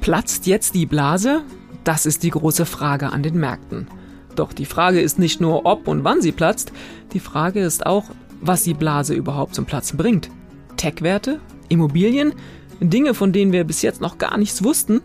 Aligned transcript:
Platzt 0.00 0.46
jetzt 0.46 0.74
die 0.74 0.86
Blase? 0.86 1.42
Das 1.84 2.06
ist 2.06 2.22
die 2.22 2.30
große 2.30 2.66
Frage 2.66 3.12
an 3.12 3.22
den 3.22 3.38
Märkten. 3.38 3.86
Doch 4.34 4.52
die 4.52 4.64
Frage 4.64 5.00
ist 5.00 5.18
nicht 5.18 5.40
nur, 5.40 5.64
ob 5.66 5.86
und 5.88 6.04
wann 6.04 6.22
sie 6.22 6.32
platzt, 6.32 6.72
die 7.12 7.20
Frage 7.20 7.60
ist 7.60 7.86
auch, 7.86 8.04
was 8.40 8.64
die 8.64 8.74
Blase 8.74 9.14
überhaupt 9.14 9.54
zum 9.54 9.64
Platzen 9.64 9.96
bringt. 9.96 10.30
Tech-Werte? 10.76 11.40
Immobilien? 11.68 12.34
Dinge, 12.80 13.14
von 13.14 13.32
denen 13.32 13.52
wir 13.52 13.64
bis 13.64 13.82
jetzt 13.82 14.00
noch 14.00 14.18
gar 14.18 14.36
nichts 14.38 14.64
wussten? 14.64 15.00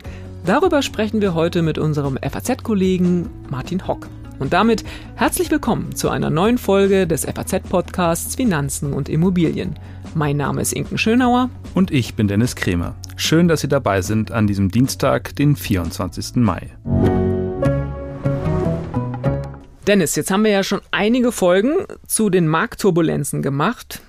Darüber 0.45 0.81
sprechen 0.81 1.21
wir 1.21 1.35
heute 1.35 1.61
mit 1.61 1.77
unserem 1.77 2.17
FAZ-Kollegen 2.17 3.29
Martin 3.49 3.87
Hock. 3.87 4.07
Und 4.39 4.53
damit 4.53 4.83
herzlich 5.15 5.49
willkommen 5.49 5.95
zu 5.95 6.09
einer 6.09 6.29
neuen 6.29 6.59
Folge 6.59 7.07
des 7.07 7.25
FAZ-Podcasts 7.25 8.35
Finanzen 8.35 8.93
und 8.93 9.09
Immobilien. 9.09 9.79
Mein 10.13 10.37
Name 10.37 10.61
ist 10.61 10.73
Inken 10.73 10.99
Schönauer. 10.99 11.49
Und 11.73 11.89
ich 11.89 12.13
bin 12.13 12.27
Dennis 12.27 12.55
Kremer. 12.55 12.95
Schön, 13.15 13.47
dass 13.47 13.61
Sie 13.61 13.67
dabei 13.67 14.03
sind 14.03 14.31
an 14.31 14.45
diesem 14.45 14.69
Dienstag, 14.69 15.35
den 15.35 15.55
24. 15.55 16.35
Mai. 16.35 16.69
Dennis, 19.87 20.15
jetzt 20.15 20.29
haben 20.29 20.43
wir 20.43 20.51
ja 20.51 20.63
schon 20.63 20.81
einige 20.91 21.31
Folgen 21.31 21.73
zu 22.05 22.29
den 22.29 22.47
Marktturbulenzen 22.47 23.41
gemacht. 23.41 24.01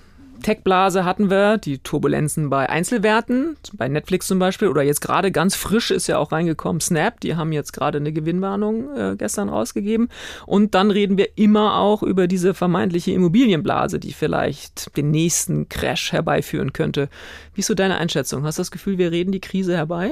Tech-Blase 0.42 1.05
hatten 1.05 1.30
wir, 1.30 1.59
die 1.59 1.78
Turbulenzen 1.78 2.51
bei 2.51 2.69
Einzelwerten, 2.69 3.56
bei 3.74 3.88
Netflix 3.88 4.27
zum 4.27 4.38
Beispiel, 4.38 4.69
oder 4.69 4.83
jetzt 4.83 5.01
gerade 5.01 5.33
ganz 5.33 5.55
frisch 5.55 5.91
ist 5.91 6.06
ja 6.06 6.19
auch 6.19 6.33
reingekommen 6.33 6.80
Snap, 6.80 7.20
die 7.20 7.37
haben 7.37 7.52
jetzt 7.52 7.73
gerade 7.73 7.98
eine 7.98 8.12
Gewinnwarnung 8.12 8.97
äh, 8.97 9.16
gestern 9.16 9.48
rausgegeben. 9.48 10.09
Und 10.47 10.74
dann 10.74 10.91
reden 10.91 11.19
wir 11.19 11.37
immer 11.37 11.77
auch 11.77 12.02
über 12.02 12.27
diese 12.27 12.55
vermeintliche 12.55 13.12
Immobilienblase, 13.12 13.98
die 13.98 14.12
vielleicht 14.12 14.97
den 14.97 15.11
nächsten 15.11 15.69
Crash 15.69 16.12
herbeiführen 16.12 16.73
könnte. 16.73 17.09
Wie 17.55 17.61
ist 17.61 17.66
so 17.66 17.75
deine 17.75 17.98
Einschätzung? 17.98 18.45
Hast 18.45 18.59
du 18.59 18.61
das 18.61 18.70
Gefühl, 18.70 18.98
wir 18.98 19.11
reden 19.11 19.33
die 19.33 19.41
Krise 19.41 19.77
herbei? 19.77 20.11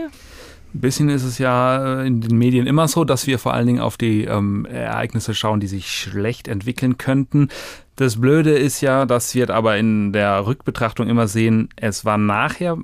Ein 0.74 0.80
bisschen 0.80 1.08
ist 1.08 1.24
es 1.24 1.38
ja 1.38 2.02
äh, 2.02 2.06
in 2.06 2.20
den 2.20 2.36
Medien 2.36 2.66
immer 2.66 2.86
so, 2.86 3.04
dass 3.04 3.26
wir 3.26 3.38
vor 3.38 3.54
allen 3.54 3.66
Dingen 3.66 3.80
auf 3.80 3.96
die 3.96 4.24
ähm, 4.24 4.66
Ereignisse 4.66 5.34
schauen, 5.34 5.58
die 5.58 5.68
sich 5.68 5.90
schlecht 5.90 6.48
entwickeln 6.48 6.98
könnten. 6.98 7.48
Das 7.96 8.20
Blöde 8.20 8.52
ist 8.52 8.82
ja, 8.82 9.06
dass 9.06 9.34
wir 9.34 9.48
aber 9.48 9.78
in 9.78 10.12
der 10.12 10.46
Rückbetrachtung 10.46 11.08
immer 11.08 11.28
sehen, 11.28 11.70
es 11.76 12.04
war 12.04 12.18
nachher 12.18 12.76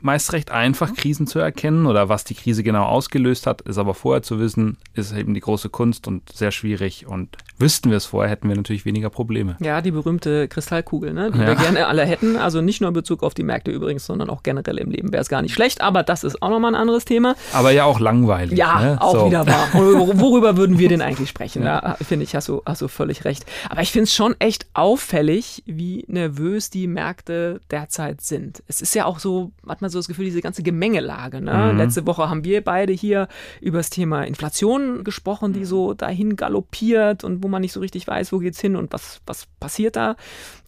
meist 0.00 0.32
recht 0.32 0.50
einfach, 0.50 0.94
Krisen 0.94 1.26
zu 1.26 1.38
erkennen 1.38 1.86
oder 1.86 2.08
was 2.08 2.24
die 2.24 2.34
Krise 2.34 2.62
genau 2.62 2.84
ausgelöst 2.84 3.46
hat, 3.46 3.60
ist 3.62 3.78
aber 3.78 3.94
vorher 3.94 4.22
zu 4.22 4.38
wissen, 4.40 4.76
ist 4.94 5.12
eben 5.12 5.34
die 5.34 5.40
große 5.40 5.68
Kunst 5.68 6.06
und 6.06 6.30
sehr 6.32 6.50
schwierig. 6.50 7.06
Und 7.06 7.36
wüssten 7.58 7.90
wir 7.90 7.96
es 7.96 8.06
vorher, 8.06 8.30
hätten 8.30 8.48
wir 8.48 8.56
natürlich 8.56 8.84
weniger 8.84 9.10
Probleme. 9.10 9.56
Ja, 9.60 9.80
die 9.80 9.90
berühmte 9.90 10.48
Kristallkugel, 10.48 11.12
ne? 11.12 11.30
die 11.32 11.38
ja. 11.38 11.46
wir 11.46 11.54
gerne 11.54 11.86
alle 11.86 12.04
hätten. 12.04 12.36
Also 12.36 12.60
nicht 12.60 12.80
nur 12.80 12.88
in 12.88 12.94
Bezug 12.94 13.22
auf 13.22 13.34
die 13.34 13.42
Märkte 13.42 13.70
übrigens, 13.70 14.06
sondern 14.06 14.30
auch 14.30 14.42
generell 14.42 14.78
im 14.78 14.90
Leben 14.90 15.12
wäre 15.12 15.22
es 15.22 15.28
gar 15.28 15.42
nicht 15.42 15.54
schlecht. 15.54 15.80
Aber 15.80 16.02
das 16.02 16.24
ist 16.24 16.42
auch 16.42 16.50
nochmal 16.50 16.72
ein 16.72 16.80
anderes 16.80 17.04
Thema. 17.04 17.34
Aber 17.52 17.70
ja 17.70 17.84
auch 17.84 18.00
langweilig. 18.00 18.58
Ja, 18.58 18.80
ne? 18.80 18.98
auch 19.00 19.12
so. 19.12 19.26
wieder 19.26 19.46
wahr. 19.46 19.68
Worüber 19.72 20.56
würden 20.56 20.78
wir 20.78 20.88
denn 20.88 21.02
eigentlich 21.08 21.28
sprechen? 21.28 21.62
Ja. 21.62 21.80
Da 21.80 22.04
finde 22.04 22.24
ich, 22.24 22.34
hast 22.34 22.48
du, 22.48 22.62
hast 22.66 22.82
du 22.82 22.88
völlig 22.88 23.24
recht. 23.24 23.44
Aber 23.68 23.82
ich 23.82 23.92
finde 23.92 24.04
es 24.04 24.14
schon 24.14 24.34
echt 24.38 24.47
auffällig, 24.74 25.62
wie 25.66 26.04
nervös 26.08 26.70
die 26.70 26.86
Märkte 26.86 27.60
derzeit 27.70 28.20
sind. 28.20 28.62
Es 28.66 28.80
ist 28.80 28.94
ja 28.94 29.04
auch 29.04 29.18
so, 29.18 29.52
hat 29.66 29.80
man 29.80 29.90
so 29.90 29.98
das 29.98 30.08
Gefühl, 30.08 30.24
diese 30.24 30.40
ganze 30.40 30.62
Gemengelage. 30.62 31.40
Ne? 31.40 31.72
Mhm. 31.72 31.78
Letzte 31.78 32.06
Woche 32.06 32.28
haben 32.28 32.44
wir 32.44 32.62
beide 32.62 32.92
hier 32.92 33.28
über 33.60 33.78
das 33.78 33.90
Thema 33.90 34.24
Inflation 34.24 35.04
gesprochen, 35.04 35.52
die 35.52 35.64
so 35.64 35.94
dahin 35.94 36.36
galoppiert 36.36 37.24
und 37.24 37.42
wo 37.42 37.48
man 37.48 37.60
nicht 37.60 37.72
so 37.72 37.80
richtig 37.80 38.06
weiß, 38.06 38.32
wo 38.32 38.38
geht's 38.38 38.60
hin 38.60 38.76
und 38.76 38.92
was, 38.92 39.20
was 39.26 39.46
passiert 39.60 39.96
da. 39.96 40.16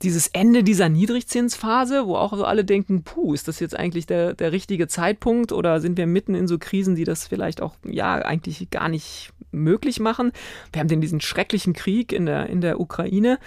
Dieses 0.03 0.29
Ende 0.29 0.63
dieser 0.63 0.89
Niedrigzinsphase, 0.89 2.07
wo 2.07 2.17
auch 2.17 2.37
so 2.37 2.45
alle 2.45 2.65
denken, 2.65 3.03
puh, 3.03 3.35
ist 3.35 3.49
das 3.49 3.61
jetzt 3.61 3.77
eigentlich 3.77 4.07
der, 4.07 4.35
der 4.35 4.53
richtige 4.53 4.89
Zeitpunkt 4.89 5.53
oder 5.53 5.81
sind 5.81 5.97
wir 5.97 6.07
mitten 6.07 6.35
in 6.35 6.49
so 6.49 6.59
Krisen, 6.59 6.95
die 6.95 7.05
das 7.05 7.27
vielleicht 7.27 7.63
auch, 7.63 7.75
ja, 7.85 8.17
eigentlich 8.17 8.71
gar 8.71 8.89
nicht 8.89 9.33
möglich 9.53 10.01
machen. 10.01 10.33
Wir 10.73 10.81
haben 10.81 10.89
denn 10.89 11.01
diesen 11.01 11.21
schrecklichen 11.21 11.73
Krieg 11.73 12.13
in 12.13 12.27
der, 12.27 12.49
in 12.49 12.61
der 12.61 12.81
Ukraine 12.81 13.39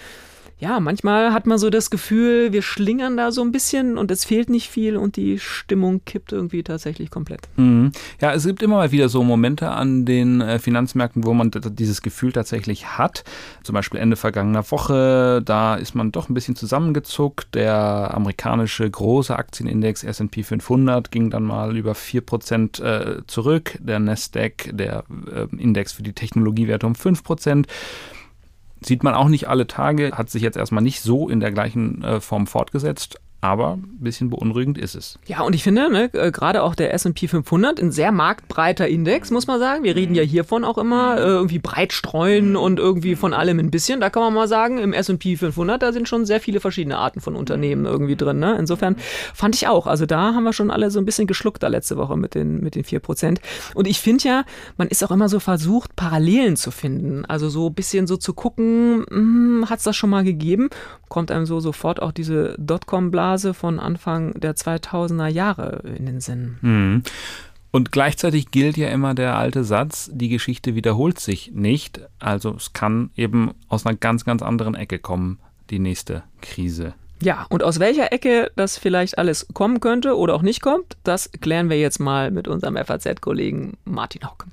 ja, 0.64 0.80
manchmal 0.80 1.34
hat 1.34 1.46
man 1.46 1.58
so 1.58 1.68
das 1.68 1.90
Gefühl, 1.90 2.54
wir 2.54 2.62
schlingern 2.62 3.18
da 3.18 3.32
so 3.32 3.42
ein 3.42 3.52
bisschen 3.52 3.98
und 3.98 4.10
es 4.10 4.24
fehlt 4.24 4.48
nicht 4.48 4.70
viel 4.70 4.96
und 4.96 5.16
die 5.16 5.38
Stimmung 5.38 6.00
kippt 6.06 6.32
irgendwie 6.32 6.62
tatsächlich 6.62 7.10
komplett. 7.10 7.42
Mhm. 7.56 7.92
Ja, 8.18 8.32
es 8.32 8.46
gibt 8.46 8.62
immer 8.62 8.76
mal 8.76 8.90
wieder 8.90 9.10
so 9.10 9.22
Momente 9.22 9.68
an 9.68 10.06
den 10.06 10.40
äh, 10.40 10.58
Finanzmärkten, 10.58 11.26
wo 11.26 11.34
man 11.34 11.50
dieses 11.50 12.00
Gefühl 12.00 12.32
tatsächlich 12.32 12.96
hat. 12.96 13.24
Zum 13.62 13.74
Beispiel 13.74 14.00
Ende 14.00 14.16
vergangener 14.16 14.70
Woche, 14.70 15.42
da 15.44 15.74
ist 15.74 15.94
man 15.94 16.12
doch 16.12 16.30
ein 16.30 16.34
bisschen 16.34 16.56
zusammengezuckt. 16.56 17.54
Der 17.54 18.14
amerikanische 18.14 18.90
große 18.90 19.36
Aktienindex 19.36 20.02
S&P 20.02 20.44
500 20.44 21.10
ging 21.10 21.28
dann 21.28 21.42
mal 21.42 21.76
über 21.76 21.92
4% 21.92 22.82
äh, 22.82 23.26
zurück. 23.26 23.76
Der 23.80 23.98
Nasdaq, 23.98 24.70
der 24.72 25.04
äh, 25.30 25.54
Index 25.58 25.92
für 25.92 26.02
die 26.02 26.14
Technologiewerte 26.14 26.86
um 26.86 26.94
5%. 26.94 27.66
Sieht 28.84 29.02
man 29.02 29.14
auch 29.14 29.28
nicht 29.28 29.48
alle 29.48 29.66
Tage, 29.66 30.12
hat 30.12 30.28
sich 30.28 30.42
jetzt 30.42 30.56
erstmal 30.56 30.82
nicht 30.82 31.00
so 31.00 31.28
in 31.28 31.40
der 31.40 31.52
gleichen 31.52 32.02
äh, 32.02 32.20
Form 32.20 32.46
fortgesetzt, 32.46 33.18
aber 33.44 33.74
ein 33.74 33.98
bisschen 34.00 34.30
beunruhigend 34.30 34.78
ist 34.78 34.94
es. 34.94 35.18
Ja, 35.26 35.42
und 35.42 35.54
ich 35.54 35.62
finde, 35.62 35.92
ne, 35.92 36.08
äh, 36.14 36.32
gerade 36.32 36.62
auch 36.62 36.74
der 36.74 36.94
S&P 36.94 37.28
500, 37.28 37.78
ein 37.78 37.92
sehr 37.92 38.10
marktbreiter 38.10 38.88
Index, 38.88 39.30
muss 39.30 39.46
man 39.46 39.60
sagen. 39.60 39.84
Wir 39.84 39.94
reden 39.94 40.14
ja 40.14 40.22
hiervon 40.22 40.64
auch 40.64 40.78
immer, 40.78 41.18
äh, 41.18 41.20
irgendwie 41.20 41.58
breit 41.58 41.92
streuen 41.92 42.56
und 42.56 42.78
irgendwie 42.78 43.16
von 43.16 43.34
allem 43.34 43.58
ein 43.58 43.70
bisschen. 43.70 44.00
Da 44.00 44.08
kann 44.08 44.22
man 44.22 44.32
mal 44.32 44.48
sagen, 44.48 44.78
im 44.78 44.94
S&P 44.94 45.36
500, 45.36 45.82
da 45.82 45.92
sind 45.92 46.08
schon 46.08 46.24
sehr 46.24 46.40
viele 46.40 46.58
verschiedene 46.58 46.96
Arten 46.96 47.20
von 47.20 47.36
Unternehmen 47.36 47.84
irgendwie 47.84 48.16
drin. 48.16 48.38
Ne? 48.38 48.56
Insofern 48.58 48.96
fand 49.34 49.54
ich 49.56 49.68
auch, 49.68 49.86
also 49.86 50.06
da 50.06 50.32
haben 50.32 50.44
wir 50.44 50.54
schon 50.54 50.70
alle 50.70 50.90
so 50.90 50.98
ein 50.98 51.04
bisschen 51.04 51.26
geschluckt 51.26 51.62
da 51.62 51.68
letzte 51.68 51.98
Woche 51.98 52.16
mit 52.16 52.34
den, 52.34 52.60
mit 52.60 52.76
den 52.76 52.84
4%. 52.84 53.40
Und 53.74 53.86
ich 53.86 54.00
finde 54.00 54.24
ja, 54.24 54.44
man 54.78 54.88
ist 54.88 55.04
auch 55.04 55.10
immer 55.10 55.28
so 55.28 55.38
versucht, 55.38 55.96
Parallelen 55.96 56.56
zu 56.56 56.70
finden. 56.70 57.26
Also 57.26 57.50
so 57.50 57.68
ein 57.68 57.74
bisschen 57.74 58.06
so 58.06 58.16
zu 58.16 58.32
gucken, 58.32 59.04
hm, 59.10 59.66
hat 59.68 59.80
es 59.80 59.84
das 59.84 59.96
schon 59.96 60.08
mal 60.08 60.24
gegeben? 60.24 60.70
Kommt 61.10 61.30
einem 61.30 61.44
so 61.44 61.60
sofort 61.60 62.00
auch 62.00 62.10
diese 62.10 62.56
Dotcom-Blase 62.58 63.33
Phase 63.34 63.52
von 63.52 63.80
Anfang 63.80 64.32
der 64.38 64.54
2000er 64.54 65.26
Jahre 65.26 65.82
in 65.98 66.06
den 66.06 66.20
Sinn. 66.20 66.58
Mhm. 66.60 67.02
Und 67.72 67.90
gleichzeitig 67.90 68.52
gilt 68.52 68.76
ja 68.76 68.86
immer 68.90 69.14
der 69.14 69.36
alte 69.36 69.64
Satz, 69.64 70.08
die 70.12 70.28
Geschichte 70.28 70.76
wiederholt 70.76 71.18
sich 71.18 71.50
nicht. 71.52 72.00
Also 72.20 72.54
es 72.54 72.74
kann 72.74 73.10
eben 73.16 73.50
aus 73.68 73.84
einer 73.84 73.96
ganz, 73.96 74.24
ganz 74.24 74.40
anderen 74.40 74.76
Ecke 74.76 75.00
kommen, 75.00 75.40
die 75.70 75.80
nächste 75.80 76.22
Krise. 76.42 76.94
Ja, 77.20 77.46
und 77.48 77.64
aus 77.64 77.80
welcher 77.80 78.12
Ecke 78.12 78.52
das 78.54 78.78
vielleicht 78.78 79.18
alles 79.18 79.48
kommen 79.52 79.80
könnte 79.80 80.16
oder 80.16 80.36
auch 80.36 80.42
nicht 80.42 80.62
kommt, 80.62 80.96
das 81.02 81.32
klären 81.40 81.68
wir 81.70 81.80
jetzt 81.80 81.98
mal 81.98 82.30
mit 82.30 82.46
unserem 82.46 82.76
FAZ-Kollegen 82.76 83.76
Martin 83.84 84.22
Hock. 84.28 84.46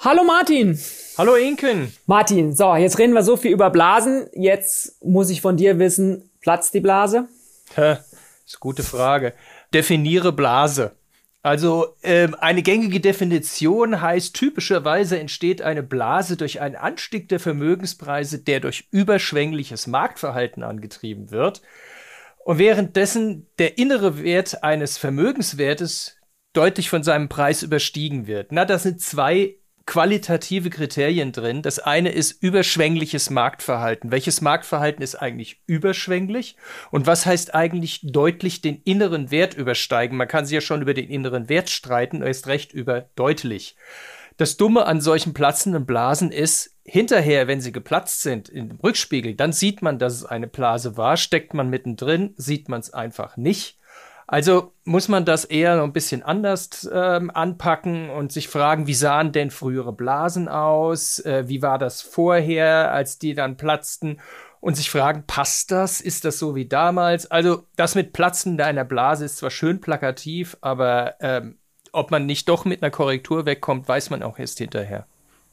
Hallo 0.00 0.22
Martin. 0.22 0.78
Hallo 1.18 1.34
Inken. 1.34 1.94
Martin, 2.04 2.54
so, 2.54 2.76
jetzt 2.76 2.98
reden 2.98 3.14
wir 3.14 3.22
so 3.22 3.38
viel 3.38 3.50
über 3.50 3.70
Blasen. 3.70 4.28
Jetzt 4.34 5.02
muss 5.02 5.30
ich 5.30 5.40
von 5.40 5.56
dir 5.56 5.78
wissen, 5.78 6.30
platzt 6.42 6.74
die 6.74 6.80
Blase? 6.80 7.26
Hä, 7.74 7.92
ist 8.44 8.56
eine 8.56 8.60
gute 8.60 8.82
Frage. 8.82 9.32
Definiere 9.72 10.32
Blase. 10.32 10.94
Also 11.42 11.94
äh, 12.02 12.28
eine 12.40 12.60
gängige 12.60 13.00
Definition 13.00 14.02
heißt, 14.02 14.34
typischerweise 14.34 15.18
entsteht 15.18 15.62
eine 15.62 15.82
Blase 15.82 16.36
durch 16.36 16.60
einen 16.60 16.76
Anstieg 16.76 17.30
der 17.30 17.40
Vermögenspreise, 17.40 18.40
der 18.40 18.60
durch 18.60 18.86
überschwängliches 18.90 19.86
Marktverhalten 19.86 20.62
angetrieben 20.62 21.30
wird. 21.30 21.62
Und 22.44 22.58
währenddessen 22.58 23.46
der 23.58 23.78
innere 23.78 24.22
Wert 24.22 24.62
eines 24.62 24.98
Vermögenswertes 24.98 26.18
deutlich 26.52 26.90
von 26.90 27.02
seinem 27.02 27.30
Preis 27.30 27.62
überstiegen 27.62 28.26
wird. 28.26 28.52
Na, 28.52 28.66
das 28.66 28.82
sind 28.82 29.00
zwei 29.00 29.54
qualitative 29.86 30.68
Kriterien 30.68 31.30
drin. 31.32 31.62
Das 31.62 31.78
eine 31.78 32.10
ist 32.10 32.42
überschwängliches 32.42 33.30
Marktverhalten. 33.30 34.10
Welches 34.10 34.40
Marktverhalten 34.40 35.02
ist 35.02 35.14
eigentlich 35.14 35.62
überschwänglich? 35.66 36.56
Und 36.90 37.06
was 37.06 37.24
heißt 37.24 37.54
eigentlich 37.54 38.00
deutlich 38.02 38.60
den 38.60 38.82
inneren 38.82 39.30
Wert 39.30 39.54
übersteigen? 39.54 40.16
Man 40.16 40.28
kann 40.28 40.44
sich 40.44 40.54
ja 40.54 40.60
schon 40.60 40.82
über 40.82 40.92
den 40.92 41.08
inneren 41.08 41.48
Wert 41.48 41.70
streiten, 41.70 42.20
erst 42.20 42.48
recht 42.48 42.72
über 42.72 43.08
deutlich. 43.14 43.76
Das 44.36 44.56
Dumme 44.58 44.84
an 44.84 45.00
solchen 45.00 45.32
platzenden 45.32 45.86
Blasen 45.86 46.30
ist, 46.30 46.76
hinterher, 46.84 47.48
wenn 47.48 47.60
sie 47.60 47.72
geplatzt 47.72 48.22
sind 48.22 48.48
im 48.48 48.72
Rückspiegel, 48.82 49.34
dann 49.34 49.52
sieht 49.52 49.82
man, 49.82 49.98
dass 49.98 50.14
es 50.14 50.24
eine 50.24 50.46
Blase 50.46 50.96
war. 50.96 51.16
Steckt 51.16 51.54
man 51.54 51.70
mittendrin, 51.70 52.34
sieht 52.36 52.68
man 52.68 52.80
es 52.80 52.92
einfach 52.92 53.36
nicht. 53.36 53.78
Also 54.26 54.72
muss 54.84 55.08
man 55.08 55.24
das 55.24 55.44
eher 55.44 55.80
ein 55.82 55.92
bisschen 55.92 56.22
anders 56.22 56.88
ähm, 56.92 57.30
anpacken 57.30 58.10
und 58.10 58.32
sich 58.32 58.48
fragen, 58.48 58.88
wie 58.88 58.94
sahen 58.94 59.30
denn 59.30 59.50
frühere 59.50 59.92
Blasen 59.92 60.48
aus? 60.48 61.20
Äh, 61.20 61.44
wie 61.46 61.62
war 61.62 61.78
das 61.78 62.02
vorher, 62.02 62.92
als 62.92 63.18
die 63.18 63.34
dann 63.34 63.56
platzten? 63.56 64.20
Und 64.58 64.76
sich 64.76 64.90
fragen, 64.90 65.24
passt 65.28 65.70
das? 65.70 66.00
Ist 66.00 66.24
das 66.24 66.40
so 66.40 66.56
wie 66.56 66.66
damals? 66.66 67.30
Also 67.30 67.66
das 67.76 67.94
mit 67.94 68.12
Platzen 68.12 68.60
einer 68.60 68.84
Blase 68.84 69.24
ist 69.24 69.36
zwar 69.36 69.50
schön 69.50 69.80
plakativ, 69.80 70.56
aber 70.60 71.14
ähm, 71.20 71.58
ob 71.92 72.10
man 72.10 72.26
nicht 72.26 72.48
doch 72.48 72.64
mit 72.64 72.82
einer 72.82 72.90
Korrektur 72.90 73.46
wegkommt, 73.46 73.86
weiß 73.86 74.10
man 74.10 74.24
auch 74.24 74.40
erst 74.40 74.58
hinterher. 74.58 75.06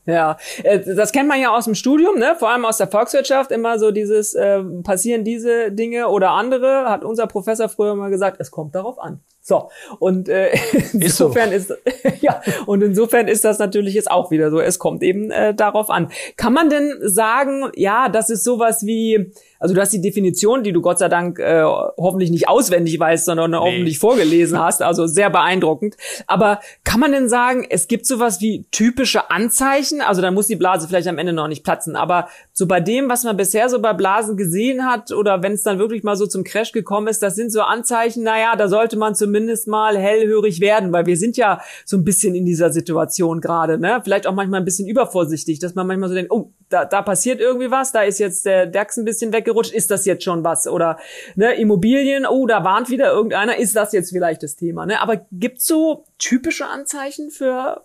Ja, 0.06 0.38
äh, 0.64 0.80
das 0.80 1.12
kennt 1.12 1.30
man 1.30 1.40
ja 1.40 1.56
aus 1.56 1.66
dem 1.66 1.76
Studium, 1.76 2.18
ne? 2.20 2.36
vor 2.38 2.50
allem 2.50 2.66
aus 2.66 2.78
der 2.78 2.88
Volkswirtschaft, 2.88 3.52
immer 3.52 3.80
so 3.80 3.92
dieses, 3.92 4.34
äh, 4.34 4.62
passieren 4.84 5.24
diese 5.24 5.72
Dinge 5.72 6.10
oder 6.10 6.32
andere, 6.32 6.90
hat 6.90 7.06
unser 7.06 7.28
Professor 7.28 7.70
früher 7.70 7.96
mal 7.96 8.10
gesagt, 8.10 8.38
es 8.40 8.52
kommt 8.52 8.76
darauf 8.76 9.00
an. 9.00 9.22
So, 9.46 9.70
und 10.00 10.30
äh, 10.30 10.52
insofern 10.94 11.52
ist, 11.52 11.68
so. 11.70 11.76
ist 12.04 12.22
ja, 12.22 12.42
und 12.66 12.82
insofern 12.82 13.28
ist 13.28 13.44
das 13.44 13.60
natürlich 13.60 13.94
jetzt 13.94 14.10
auch 14.10 14.32
wieder 14.32 14.52
so, 14.52 14.60
es 14.60 14.80
kommt 14.80 15.04
eben 15.04 15.32
äh, 15.32 15.54
darauf 15.54 15.90
an. 15.90 16.10
Kann 16.38 16.54
man 16.54 16.70
denn 16.70 16.98
sagen, 17.02 17.70
ja, 17.76 18.08
das 18.10 18.30
ist 18.30 18.44
sowas 18.44 18.86
wie, 18.86 19.32
also 19.64 19.74
du 19.74 19.80
hast 19.80 19.94
die 19.94 20.02
Definition, 20.02 20.62
die 20.62 20.74
du 20.74 20.82
Gott 20.82 21.00
sei 21.00 21.08
Dank 21.08 21.40
äh, 21.40 21.64
hoffentlich 21.64 22.32
nicht 22.32 22.50
auswendig 22.50 23.00
weißt, 23.00 23.24
sondern 23.24 23.52
nee. 23.52 23.58
hoffentlich 23.58 23.98
vorgelesen 23.98 24.60
hast, 24.60 24.82
also 24.82 25.08
sehr 25.08 25.30
beeindruckend. 25.30 25.96
Aber 26.28 26.60
kann 26.84 27.00
man 27.00 27.14
denn 27.14 27.30
sagen, 27.30 27.66
es 27.70 27.88
gibt 27.88 28.06
sowas 28.06 28.42
wie 28.42 28.66
typische 28.72 29.32
Anzeichen? 29.32 30.02
Also 30.02 30.22
dann 30.22 30.34
muss 30.34 30.48
die 30.48 30.58
Blase 30.58 30.90
vielleicht 30.90 31.08
am 31.08 31.18
Ende 31.18 31.32
noch 31.32 31.48
nicht 31.48 31.64
platzen, 31.64 31.96
aber 31.96 32.28
so 32.52 32.68
bei 32.68 32.82
dem, 32.82 33.08
was 33.08 33.24
man 33.24 33.38
bisher 33.38 33.70
so 33.70 33.80
bei 33.80 33.94
Blasen 33.94 34.36
gesehen 34.36 34.86
hat 34.86 35.14
oder 35.14 35.42
wenn 35.44 35.54
es 35.54 35.64
dann 35.64 35.80
wirklich 35.80 36.04
mal 36.04 36.18
so 36.18 36.28
zum 36.28 36.44
Crash 36.44 36.74
gekommen 36.74 37.08
ist, 37.08 37.24
das 37.24 37.36
sind 37.36 37.50
so 37.50 37.62
Anzeichen, 37.62 38.24
naja, 38.24 38.58
da 38.58 38.68
sollte 38.68 38.98
man 38.98 39.16
zumindest 39.16 39.70
mal 39.70 39.98
hellhörig 39.98 40.60
werden, 40.60 40.92
weil 40.92 41.06
wir 41.06 41.16
sind 41.16 41.38
ja 41.38 41.62
so 41.86 41.96
ein 41.96 42.04
bisschen 42.04 42.36
in 42.36 42.46
dieser 42.46 42.70
Situation 42.74 43.40
gerade, 43.40 43.78
ne? 43.78 44.02
Vielleicht 44.04 44.28
auch 44.28 44.34
manchmal 44.34 44.60
ein 44.60 44.66
bisschen 44.66 44.90
übervorsichtig, 44.90 45.60
dass 45.60 45.74
man 45.74 45.88
manchmal 45.88 46.10
so 46.10 46.16
denkt, 46.16 46.32
oh, 46.32 46.52
da, 46.74 46.86
da 46.86 47.02
passiert 47.02 47.40
irgendwie 47.40 47.72
was, 47.72 47.92
da 47.92 48.02
ist 48.02 48.20
jetzt 48.20 48.46
der 48.46 48.66
DAX 48.66 48.98
ein 48.98 49.06
bisschen 49.06 49.32
weggerutscht, 49.32 49.53
ist 49.62 49.92
das 49.92 50.06
jetzt 50.06 50.24
schon 50.24 50.44
was? 50.44 50.68
Oder 50.68 50.98
ne, 51.36 51.54
Immobilien, 51.54 52.26
oh, 52.26 52.46
da 52.48 52.64
warnt 52.64 52.90
wieder 52.90 53.12
irgendeiner, 53.12 53.58
ist 53.58 53.76
das 53.76 53.94
jetzt 53.94 54.12
vielleicht 54.12 54.44
das 54.44 54.56
Thema? 54.56 54.86
Ne? 54.86 55.02
Aber 55.02 55.26
gibt's 55.32 55.66
so 55.66 56.06
typische 56.18 56.66
Anzeichen 56.66 57.32
für 57.32 57.84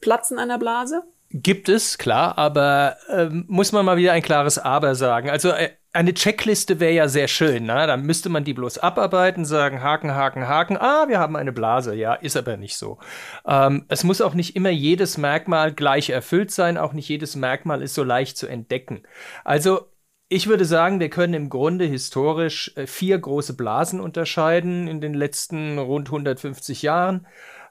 Platzen 0.00 0.38
einer 0.38 0.58
Blase? 0.58 1.02
Gibt 1.30 1.68
es, 1.68 1.98
klar, 1.98 2.38
aber 2.38 2.96
ähm, 3.10 3.44
muss 3.48 3.72
man 3.72 3.84
mal 3.84 3.96
wieder 3.96 4.12
ein 4.12 4.22
klares 4.22 4.58
Aber 4.58 4.94
sagen. 4.94 5.28
Also 5.28 5.50
äh, 5.50 5.70
eine 5.92 6.14
Checkliste 6.14 6.78
wäre 6.78 6.92
ja 6.92 7.08
sehr 7.08 7.26
schön, 7.26 7.64
ne? 7.64 7.86
Dann 7.86 8.02
müsste 8.02 8.28
man 8.28 8.44
die 8.44 8.54
bloß 8.54 8.78
abarbeiten, 8.78 9.44
sagen 9.44 9.82
Haken, 9.82 10.14
Haken, 10.14 10.46
Haken. 10.46 10.76
Ah, 10.76 11.08
wir 11.08 11.18
haben 11.18 11.34
eine 11.34 11.52
Blase. 11.52 11.94
Ja, 11.94 12.14
ist 12.14 12.36
aber 12.36 12.56
nicht 12.56 12.76
so. 12.76 12.98
Ähm, 13.46 13.86
es 13.88 14.04
muss 14.04 14.20
auch 14.20 14.34
nicht 14.34 14.54
immer 14.56 14.70
jedes 14.70 15.18
Merkmal 15.18 15.72
gleich 15.72 16.10
erfüllt 16.10 16.50
sein. 16.50 16.78
Auch 16.78 16.92
nicht 16.92 17.08
jedes 17.08 17.34
Merkmal 17.34 17.82
ist 17.82 17.94
so 17.94 18.04
leicht 18.04 18.36
zu 18.36 18.46
entdecken. 18.46 19.02
Also 19.42 19.88
ich 20.28 20.48
würde 20.48 20.64
sagen, 20.64 21.00
wir 21.00 21.10
können 21.10 21.34
im 21.34 21.48
Grunde 21.48 21.84
historisch 21.84 22.72
äh, 22.76 22.86
vier 22.86 23.18
große 23.18 23.54
Blasen 23.54 24.00
unterscheiden 24.00 24.88
in 24.88 25.00
den 25.00 25.14
letzten 25.14 25.78
rund 25.78 26.08
150 26.08 26.82
Jahren. 26.82 27.26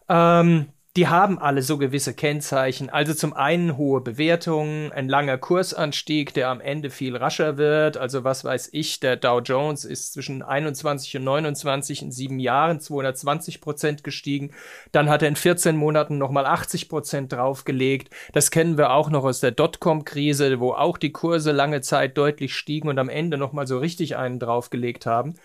Ähm, 0.08 0.68
die 0.96 1.10
haben 1.10 1.40
alle 1.40 1.62
so 1.62 1.78
gewisse 1.78 2.14
Kennzeichen. 2.14 2.90
Also 2.90 3.14
zum 3.14 3.34
einen 3.34 3.76
hohe 3.76 4.00
Bewertungen, 4.00 4.94
ein 4.94 5.10
langer 5.10 5.38
Kursanstieg, 5.38 6.34
der 6.34 6.48
am 6.48 6.62
Ende 6.62 6.90
viel 6.90 7.18
rascher 7.18 7.58
wird. 7.58 7.98
Also 7.98 8.24
was 8.24 8.46
weiß 8.46 8.70
ich, 8.72 9.02
der 9.02 9.18
Dow 9.18 9.42
Jones 9.42 9.84
ist 9.84 10.14
zwischen 10.14 10.42
21 10.42 11.18
und 11.18 11.26
29 11.26 12.02
in 12.02 12.12
sieben 12.14 12.40
Jahren 12.40 12.80
220 12.80 13.60
Prozent 13.60 14.06
gestiegen. 14.06 14.52
Dann 14.94 15.10
hat 15.10 15.22
er 15.22 15.28
in 15.28 15.36
14 15.36 15.76
Monaten 15.76 16.18
nochmal 16.18 16.46
80 16.46 16.88
Prozent 16.88 17.34
draufgelegt. 17.34 18.10
Das 18.32 18.50
kennen 18.50 18.78
wir 18.78 18.92
auch 18.92 19.10
noch 19.10 19.26
aus 19.26 19.42
der 19.42 19.52
Dotcom-Krise, 19.52 20.62
wo 20.62 20.72
auch 20.72 20.98
die 20.98 21.12
Kurse 21.12 21.52
lange 21.52 21.82
Zeit 21.82 22.18
deutlich 22.18 22.56
stiegen 22.56 22.88
und 22.88 23.00
am 23.00 23.10
Ende 23.10 23.38
nochmal 23.38 23.68
so 23.68 23.80
richtig 23.80 24.16
einen 24.16 24.40
draufgelegt 24.40 25.06
haben. 25.06 25.36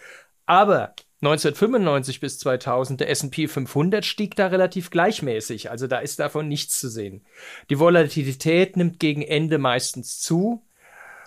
Aber 0.47 0.95
1995 1.23 2.21
bis 2.21 2.39
2000, 2.39 3.01
der 3.01 3.11
S&P 3.11 3.47
500 3.47 4.07
stieg 4.07 4.37
da 4.37 4.47
relativ 4.47 4.91
gleichmäßig, 4.91 5.71
also 5.71 5.87
da 5.87 5.99
ist 5.99 6.19
davon 6.19 6.49
nichts 6.49 6.81
zu 6.81 6.89
sehen. 6.89 7.27
Die 7.69 7.79
Volatilität 7.79 8.77
nimmt 8.77 8.99
gegen 8.99 9.21
Ende 9.21 9.59
meistens 9.59 10.19
zu. 10.21 10.63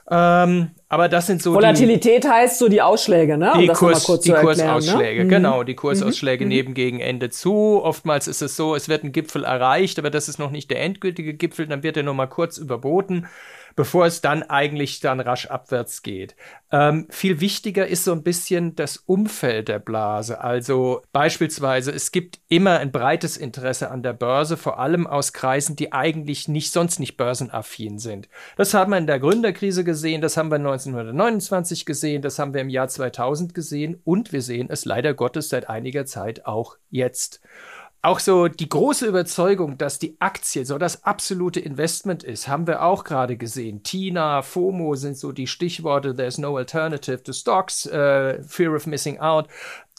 Ähm, 0.10 0.72
aber 0.90 1.08
das 1.08 1.28
sind 1.28 1.42
so 1.42 1.54
Volatilität 1.54 2.26
die, 2.26 2.28
heißt 2.28 2.60
so 2.60 2.68
die 2.68 2.82
Ausschläge, 2.82 3.38
ne? 3.38 3.54
Um 3.54 3.62
die, 3.62 3.68
Kurs, 3.68 4.06
die 4.22 4.32
erklären, 4.32 4.58
ne? 4.58 4.64
Kursausschläge, 4.66 5.24
ne? 5.24 5.30
genau, 5.30 5.64
die 5.64 5.76
Kursausschläge 5.76 6.44
mhm. 6.44 6.50
nehmen 6.50 6.74
gegen 6.74 7.00
Ende 7.00 7.30
zu. 7.30 7.82
Oftmals 7.82 8.28
ist 8.28 8.42
es 8.42 8.58
so, 8.58 8.76
es 8.76 8.90
wird 8.90 9.06
ein 9.06 9.14
Gipfel 9.14 9.46
erreicht, 9.46 9.98
aber 10.00 10.10
das 10.10 10.28
ist 10.28 10.40
noch 10.40 10.52
nicht 10.52 10.70
der 10.72 10.82
endgültige 10.82 11.36
Gipfel, 11.36 11.68
dann 11.68 11.84
wird 11.84 11.96
er 11.96 12.04
nur 12.04 12.16
mal 12.16 12.28
kurz 12.28 12.58
überboten 12.58 13.28
bevor 13.76 14.06
es 14.06 14.22
dann 14.22 14.44
eigentlich 14.44 15.00
dann 15.00 15.20
rasch 15.20 15.48
abwärts 15.48 16.02
geht. 16.04 16.36
Ähm, 16.72 17.08
viel 17.10 17.40
wichtiger 17.40 17.88
ist 17.88 18.04
so 18.04 18.12
ein 18.12 18.24
bisschen 18.24 18.76
das 18.76 18.98
Umfeld 18.98 19.68
der 19.68 19.80
Blase. 19.80 20.42
Also 20.42 21.02
beispielsweise, 21.12 21.92
es 21.92 22.12
gibt 22.12 22.40
immer 22.48 22.80
ein 22.80 22.92
breites 22.92 23.38
Interesse 23.38 23.92
an 23.92 24.04
der 24.04 24.14
Börse, 24.14 24.58
vor 24.58 24.80
allem 24.80 25.06
aus 25.06 25.34
Kreisen, 25.34 25.76
die 25.76 25.94
eigentlich 25.94 26.48
nicht 26.48 26.72
sonst 26.72 27.00
nicht 27.00 27.18
börsenaffin 27.18 28.00
sind. 28.00 28.28
Das 28.58 28.74
haben 28.74 28.92
wir 28.92 28.98
in 28.98 29.08
der 29.08 29.20
Gründerkrise 29.20 29.84
gesehen, 29.84 30.22
das 30.22 30.38
haben 30.38 30.50
wir 30.50 30.56
1929 30.56 31.86
gesehen, 31.86 32.22
das 32.22 32.40
haben 32.40 32.54
wir 32.54 32.62
im 32.62 32.70
Jahr 32.70 32.88
2000 32.88 33.54
gesehen 33.54 34.00
und 34.04 34.34
wir 34.34 34.42
sehen 34.42 34.68
es 34.70 34.86
leider 34.86 35.14
Gottes 35.14 35.50
seit 35.50 35.70
einiger 35.70 36.06
Zeit 36.06 36.46
auch 36.46 36.78
jetzt 36.90 37.42
auch 38.04 38.20
so 38.20 38.50
die 38.50 38.68
große 38.68 39.08
Überzeugung, 39.08 39.78
dass 39.78 39.98
die 39.98 40.18
Aktie 40.20 40.66
so 40.66 40.78
das 40.78 41.06
absolute 41.06 41.62
Investment 41.62 42.22
ist, 42.22 42.50
haben 42.50 42.68
wir 42.68 42.84
auch 42.84 43.06
gerade 43.06 43.38
gesehen. 43.38 43.82
Tina, 43.82 44.42
FOMO 44.42 44.96
sind 44.96 45.18
so 45.18 45.32
die 45.32 45.48
Stichworte. 45.48 46.14
There's 46.14 46.38
no 46.38 46.58
alternative 46.58 47.24
to 47.24 47.32
stocks, 47.32 47.88
uh, 47.88 48.44
fear 48.46 48.76
of 48.76 48.88
missing 48.88 49.20
out. 49.20 49.48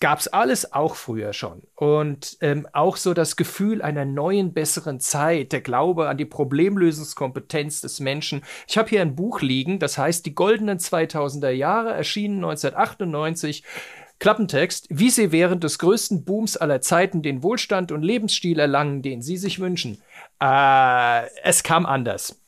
Gab's 0.00 0.28
alles 0.28 0.70
auch 0.74 0.96
früher 0.96 1.32
schon. 1.32 1.62
Und 1.76 2.36
ähm, 2.42 2.68
auch 2.74 2.98
so 2.98 3.14
das 3.14 3.36
Gefühl 3.36 3.80
einer 3.80 4.04
neuen, 4.04 4.52
besseren 4.52 5.00
Zeit, 5.00 5.52
der 5.52 5.62
Glaube 5.62 6.10
an 6.10 6.18
die 6.18 6.26
Problemlösungskompetenz 6.26 7.80
des 7.80 8.00
Menschen. 8.00 8.42
Ich 8.68 8.76
habe 8.76 8.90
hier 8.90 9.00
ein 9.00 9.16
Buch 9.16 9.40
liegen, 9.40 9.78
das 9.78 9.96
heißt 9.96 10.26
Die 10.26 10.34
goldenen 10.34 10.78
2000er 10.78 11.50
Jahre, 11.50 11.94
erschienen 11.94 12.44
1998 12.44 13.64
Klappentext, 14.18 14.86
wie 14.90 15.10
sie 15.10 15.32
während 15.32 15.64
des 15.64 15.78
größten 15.78 16.24
Booms 16.24 16.56
aller 16.56 16.80
Zeiten 16.80 17.22
den 17.22 17.42
Wohlstand 17.42 17.92
und 17.92 18.02
Lebensstil 18.02 18.58
erlangen, 18.58 19.02
den 19.02 19.22
sie 19.22 19.36
sich 19.36 19.60
wünschen. 19.60 19.98
Äh, 20.40 21.22
es 21.42 21.62
kam 21.62 21.84
anders. 21.86 22.40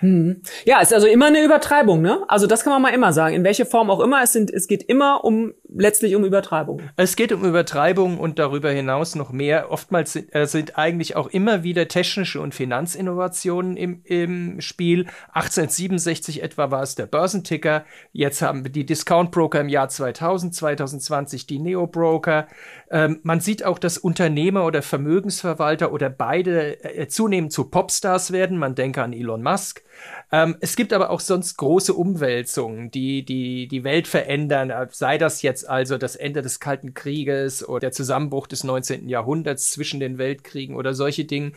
Hm. 0.00 0.42
Ja, 0.64 0.80
ist 0.80 0.94
also 0.94 1.06
immer 1.06 1.26
eine 1.26 1.42
Übertreibung, 1.42 2.02
ne? 2.02 2.24
Also 2.28 2.46
das 2.46 2.62
kann 2.62 2.72
man 2.72 2.82
mal 2.82 2.94
immer 2.94 3.12
sagen. 3.12 3.34
In 3.34 3.44
welche 3.44 3.66
Form 3.66 3.90
auch 3.90 4.00
immer, 4.00 4.22
es 4.22 4.32
sind, 4.32 4.50
es 4.50 4.68
geht 4.68 4.82
immer 4.84 5.24
um 5.24 5.54
letztlich 5.68 6.14
um 6.14 6.24
Übertreibung. 6.24 6.80
Es 6.96 7.16
geht 7.16 7.32
um 7.32 7.44
Übertreibung 7.44 8.18
und 8.18 8.38
darüber 8.38 8.70
hinaus 8.70 9.14
noch 9.14 9.30
mehr. 9.30 9.70
Oftmals 9.70 10.12
sind, 10.12 10.34
äh, 10.34 10.46
sind 10.46 10.78
eigentlich 10.78 11.16
auch 11.16 11.28
immer 11.28 11.62
wieder 11.62 11.88
technische 11.88 12.40
und 12.40 12.54
Finanzinnovationen 12.54 13.76
im, 13.76 14.00
im 14.04 14.60
Spiel. 14.60 15.06
1867 15.32 16.42
etwa 16.42 16.70
war 16.70 16.82
es 16.82 16.94
der 16.94 17.06
Börsenticker. 17.06 17.84
Jetzt 18.12 18.42
haben 18.42 18.64
wir 18.64 18.72
die 18.72 18.86
Discount 18.86 19.30
Broker 19.30 19.60
im 19.60 19.68
Jahr 19.68 19.88
2000, 19.88 20.54
2020 20.54 21.46
die 21.46 21.58
Neo 21.58 21.86
Broker. 21.86 22.46
Ähm, 22.90 23.20
man 23.22 23.40
sieht 23.40 23.64
auch, 23.64 23.78
dass 23.78 23.98
Unternehmer 23.98 24.64
oder 24.64 24.82
Vermögensverwalter 24.82 25.92
oder 25.92 26.08
beide 26.08 26.82
äh, 26.84 27.08
zunehmend 27.08 27.52
zu 27.52 27.64
Popstars 27.64 28.32
werden. 28.32 28.58
Man 28.58 28.74
denke 28.74 29.02
an 29.02 29.12
Elon 29.12 29.42
Musk. 29.42 29.82
Ähm, 30.30 30.56
es 30.60 30.76
gibt 30.76 30.92
aber 30.92 31.10
auch 31.10 31.20
sonst 31.20 31.56
große 31.56 31.92
Umwälzungen, 31.94 32.90
die, 32.90 33.24
die 33.24 33.68
die 33.68 33.84
Welt 33.84 34.06
verändern. 34.06 34.70
Äh, 34.70 34.86
sei 34.90 35.18
das 35.18 35.42
jetzt 35.42 35.57
also 35.64 35.98
das 35.98 36.16
Ende 36.16 36.42
des 36.42 36.60
Kalten 36.60 36.94
Krieges 36.94 37.66
oder 37.66 37.80
der 37.80 37.92
Zusammenbruch 37.92 38.46
des 38.46 38.64
19. 38.64 39.08
Jahrhunderts 39.08 39.70
zwischen 39.70 40.00
den 40.00 40.18
Weltkriegen 40.18 40.76
oder 40.76 40.94
solche 40.94 41.24
Dinge. 41.24 41.52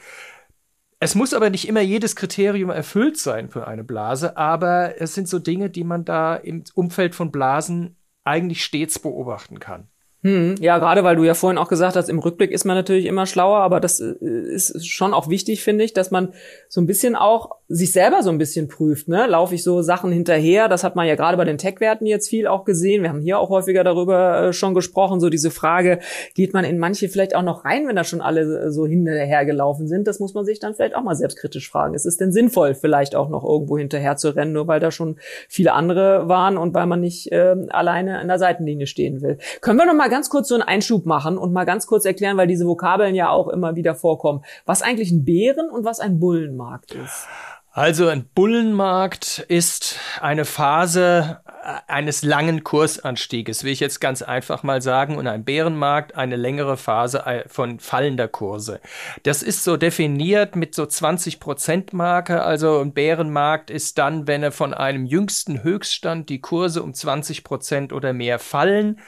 Es 1.00 1.16
muss 1.16 1.34
aber 1.34 1.50
nicht 1.50 1.68
immer 1.68 1.82
jedes 1.82 2.16
Kriterium 2.16 2.70
erfüllt 2.70 3.18
sein 3.18 3.50
für 3.50 3.68
eine 3.68 3.84
Blase, 3.84 4.38
aber 4.38 5.02
es 5.02 5.16
sind 5.16 5.28
so 5.28 5.40
Dinge, 5.40 5.70
die 5.70 5.84
man 5.84 6.06
da 6.06 6.36
im 6.36 6.64
Umfeld 6.76 7.16
von 7.16 7.32
Blasen 7.32 7.96
eigentlich 8.24 8.64
stets 8.64 9.00
beobachten 9.00 9.60
kann. 9.60 9.88
Hm, 10.24 10.56
ja, 10.60 10.78
gerade 10.78 11.04
weil 11.04 11.16
du 11.16 11.24
ja 11.24 11.34
vorhin 11.34 11.58
auch 11.58 11.68
gesagt 11.68 11.96
hast, 11.96 12.08
im 12.08 12.20
Rückblick 12.20 12.52
ist 12.52 12.66
man 12.66 12.76
natürlich 12.76 13.06
immer 13.06 13.26
schlauer, 13.26 13.62
aber 13.62 13.80
das 13.80 14.00
äh, 14.00 14.14
ist 14.22 14.88
schon 14.88 15.16
auch 15.16 15.30
wichtig, 15.30 15.64
finde 15.64 15.84
ich, 15.84 15.94
dass 15.94 16.12
man 16.12 16.34
so 16.70 16.80
ein 16.80 16.86
bisschen 16.86 17.16
auch 17.16 17.56
sich 17.74 17.94
selber 17.94 18.22
so 18.22 18.30
ein 18.30 18.38
bisschen 18.38 18.68
prüft. 18.68 19.08
Ne? 19.08 19.28
Laufe 19.28 19.56
ich 19.56 19.64
so 19.64 19.82
Sachen 19.82 20.12
hinterher? 20.12 20.68
Das 20.68 20.84
hat 20.84 20.98
man 20.98 21.08
ja 21.08 21.16
gerade 21.16 21.38
bei 21.38 21.46
den 21.46 21.58
Tech-Werten 21.58 22.06
jetzt 22.06 22.28
viel 22.28 22.46
auch 22.48 22.66
gesehen. 22.66 23.02
Wir 23.02 23.10
haben 23.10 23.22
hier 23.22 23.40
auch 23.40 23.50
häufiger 23.50 23.86
darüber 23.86 24.48
äh, 24.48 24.54
schon 24.54 24.74
gesprochen. 24.74 25.22
So 25.22 25.30
diese 25.30 25.52
Frage, 25.52 26.00
geht 26.36 26.54
man 26.54 26.66
in 26.66 26.80
manche 26.80 27.08
vielleicht 27.08 27.34
auch 27.34 27.44
noch 27.44 27.64
rein, 27.64 27.88
wenn 27.88 27.96
da 27.96 28.04
schon 28.04 28.20
alle 28.20 28.42
äh, 28.42 28.72
so 28.72 28.86
hinterher 28.86 29.46
gelaufen 29.46 29.88
sind? 29.88 30.06
Das 30.08 30.20
muss 30.20 30.34
man 30.34 30.44
sich 30.44 30.60
dann 30.60 30.76
vielleicht 30.76 30.96
auch 30.96 31.04
mal 31.04 31.16
selbstkritisch 31.16 31.70
fragen. 31.70 31.94
Ist 31.94 32.06
es 32.06 32.18
denn 32.18 32.34
sinnvoll, 32.34 32.74
vielleicht 32.74 33.16
auch 33.16 33.30
noch 33.30 33.46
irgendwo 33.46 33.78
hinterher 33.78 34.18
zu 34.18 34.36
rennen, 34.36 34.52
nur 34.52 34.68
weil 34.68 34.82
da 34.82 34.92
schon 34.92 35.16
viele 35.48 35.72
andere 35.72 36.28
waren 36.28 36.58
und 36.58 36.74
weil 36.74 36.88
man 36.88 37.00
nicht 37.00 37.32
äh, 37.32 37.56
alleine 37.70 38.20
an 38.20 38.28
der 38.28 38.40
Seitenlinie 38.40 38.86
stehen 38.86 39.22
will? 39.22 39.38
Können 39.62 39.80
wir 39.80 39.86
noch 39.86 39.96
mal 39.96 40.10
ganz 40.10 40.30
kurz 40.30 40.50
so 40.50 40.56
einen 40.56 40.64
Einschub 40.64 41.06
machen 41.06 41.38
und 41.38 41.54
mal 41.54 41.66
ganz 41.66 41.88
kurz 41.88 42.04
erklären, 42.04 42.36
weil 42.36 42.48
diese 42.48 42.66
Vokabeln 42.66 43.16
ja 43.16 43.30
auch 43.30 43.48
immer 43.48 43.76
wieder 43.78 43.96
vorkommen, 43.96 44.44
was 44.66 44.82
eigentlich 44.82 45.12
ein 45.12 45.24
Bären- 45.24 45.70
und 45.70 45.86
was 45.86 46.02
ein 46.02 46.20
Bullenmarkt 46.20 46.96
ist? 46.96 47.28
Also 47.74 48.10
ein 48.10 48.26
Bullenmarkt 48.36 49.46
ist 49.48 49.98
eine 50.20 50.44
Phase 50.44 51.40
eines 51.88 52.22
langen 52.22 52.66
Kursanstieges, 52.66 53.64
will 53.64 53.72
ich 53.72 53.80
jetzt 53.80 54.02
ganz 54.02 54.22
einfach 54.22 54.64
mal 54.64 54.82
sagen, 54.82 55.16
und 55.16 55.26
ein 55.28 55.46
Bärenmarkt 55.46 56.16
eine 56.16 56.36
längere 56.36 56.76
Phase 56.76 57.26
äh, 57.26 57.48
von 57.48 57.80
fallender 57.80 58.28
Kurse. 58.28 58.82
Das 59.24 59.42
ist 59.42 59.64
so 59.64 59.78
definiert 59.78 60.58
mit 60.58 60.76
so 60.76 60.86
20 60.86 61.40
Prozent 61.40 61.94
Marke. 61.94 62.44
Also 62.44 62.82
ein 62.82 62.92
Bärenmarkt 62.94 63.70
ist 63.70 63.98
dann, 63.98 64.28
wenn 64.28 64.44
er 64.44 64.52
von 64.52 64.74
einem 64.74 65.06
jüngsten 65.06 65.64
Höchststand 65.64 66.28
die 66.28 66.42
Kurse 66.42 66.84
um 66.84 66.94
20 66.94 67.46
Prozent 67.46 67.94
oder 67.94 68.12
mehr 68.12 68.40
fallen. 68.40 69.00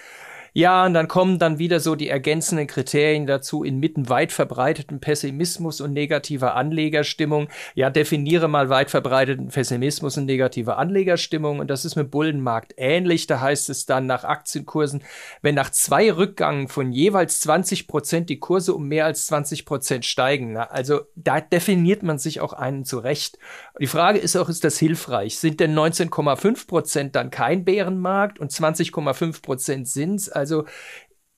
Ja, 0.56 0.86
und 0.86 0.94
dann 0.94 1.08
kommen 1.08 1.40
dann 1.40 1.58
wieder 1.58 1.80
so 1.80 1.96
die 1.96 2.10
ergänzenden 2.10 2.68
Kriterien 2.68 3.26
dazu 3.26 3.64
inmitten 3.64 4.08
weit 4.08 4.32
verbreiteten 4.32 5.00
Pessimismus 5.00 5.82
und 5.82 5.94
negativer 5.94 6.54
Anlegerstimmung. 6.56 7.48
Ja, 7.74 7.90
definiere 7.90 8.48
mal 8.48 8.70
weit 8.70 8.92
verbreiteten 8.92 9.48
Pessimismus 9.48 10.16
und 10.18 10.26
negative 10.26 10.76
Anlegerstimmung. 10.76 11.58
Und 11.58 11.72
das 11.72 11.86
ist 11.86 11.96
mit 11.96 12.12
Bullenmarkt 12.12 12.76
ähnlich. 12.78 13.26
Da 13.26 13.42
heißt 13.42 13.72
es 13.72 13.88
dann 13.88 14.06
nach 14.06 14.26
Aktienkursen, 14.26 15.04
wenn 15.42 15.56
nach 15.56 15.72
zwei 15.72 16.12
Rückgängen 16.12 16.68
von 16.68 16.92
jeweils 16.92 17.40
20 17.42 17.88
Prozent 17.88 18.30
die 18.30 18.40
Kurse 18.40 18.76
um 18.76 18.88
mehr 18.88 19.06
als 19.06 19.26
20 19.26 19.66
Prozent 19.66 20.06
steigen. 20.06 20.54
Na, 20.54 20.66
also 20.66 21.02
da 21.16 21.42
definiert 21.42 22.04
man 22.04 22.20
sich 22.20 22.42
auch 22.42 22.54
einen 22.54 22.86
zurecht. 22.86 23.40
Die 23.80 23.88
Frage 23.88 24.20
ist 24.20 24.36
auch, 24.36 24.50
ist 24.50 24.64
das 24.64 24.78
hilfreich? 24.78 25.40
Sind 25.40 25.60
denn 25.60 25.74
19,5 25.74 26.68
Prozent 26.68 27.16
dann 27.16 27.32
kein 27.32 27.66
Bärenmarkt 27.66 28.38
und 28.38 28.52
20,5 28.52 29.42
Prozent 29.42 29.88
sind's? 29.88 30.30
Also 30.44 30.66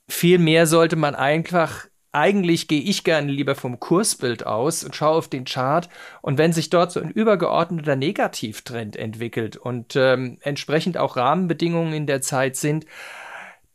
viel 0.08 0.40
mehr 0.40 0.66
sollte 0.66 0.96
man 0.96 1.14
einfach 1.14 1.86
eigentlich 2.12 2.70
gehe 2.70 2.82
ich 2.82 3.04
gerne 3.04 3.30
lieber 3.30 3.56
vom 3.56 3.78
Kursbild 3.78 4.46
aus 4.48 4.86
und 4.86 4.96
schaue 4.96 5.18
auf 5.18 5.28
den 5.28 5.44
Chart. 5.44 5.90
Und 6.22 6.38
wenn 6.38 6.54
sich 6.54 6.70
dort 6.70 6.94
so 6.94 7.02
ein 7.02 7.12
übergeordneter 7.12 7.98
Negativtrend 7.98 8.96
entwickelt 8.96 9.58
und 9.58 9.98
ähm, 9.98 10.38
entsprechend 10.42 10.98
auch 10.98 11.18
Rahmenbedingungen 11.18 11.94
in 11.94 12.08
der 12.08 12.22
Zeit 12.22 12.56
sind, 12.56 12.86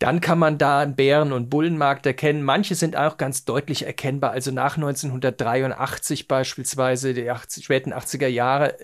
dann 0.00 0.23
kann 0.23 0.38
man 0.38 0.57
da 0.57 0.80
einen 0.80 0.97
Bären- 0.97 1.33
und 1.33 1.50
Bullenmarkt 1.50 2.07
erkennen. 2.07 2.42
Manche 2.42 2.75
sind 2.75 2.97
auch 2.97 3.19
ganz 3.19 3.45
deutlich 3.45 3.85
erkennbar. 3.85 4.30
Also 4.30 4.50
nach 4.50 4.76
1983 4.76 6.26
beispielsweise, 6.26 7.12
die 7.12 7.30
80, 7.30 7.66
späten 7.66 7.92
80er 7.92 8.26
Jahre, 8.26 8.75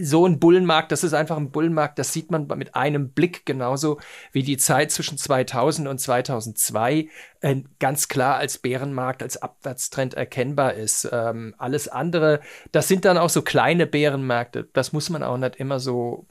so 0.00 0.24
ein 0.26 0.38
Bullenmarkt, 0.38 0.92
das 0.92 1.02
ist 1.02 1.12
einfach 1.12 1.36
ein 1.36 1.50
Bullenmarkt, 1.50 1.98
das 1.98 2.12
sieht 2.12 2.30
man 2.30 2.46
mit 2.56 2.76
einem 2.76 3.10
Blick 3.10 3.44
genauso 3.44 3.98
wie 4.30 4.44
die 4.44 4.58
Zeit 4.58 4.92
zwischen 4.92 5.18
2000 5.18 5.88
und 5.88 5.98
2002 5.98 7.08
äh, 7.40 7.56
ganz 7.80 8.06
klar 8.06 8.36
als 8.36 8.58
Bärenmarkt, 8.58 9.24
als 9.24 9.42
Abwärtstrend 9.42 10.14
erkennbar 10.14 10.74
ist. 10.74 11.08
Ähm, 11.10 11.52
alles 11.58 11.88
andere, 11.88 12.38
das 12.70 12.86
sind 12.86 13.04
dann 13.04 13.18
auch 13.18 13.30
so 13.30 13.42
kleine 13.42 13.88
Bärenmärkte. 13.88 14.68
Das 14.72 14.92
muss 14.92 15.10
man 15.10 15.24
auch 15.24 15.36
nicht 15.36 15.56
immer 15.56 15.80
so 15.80 16.26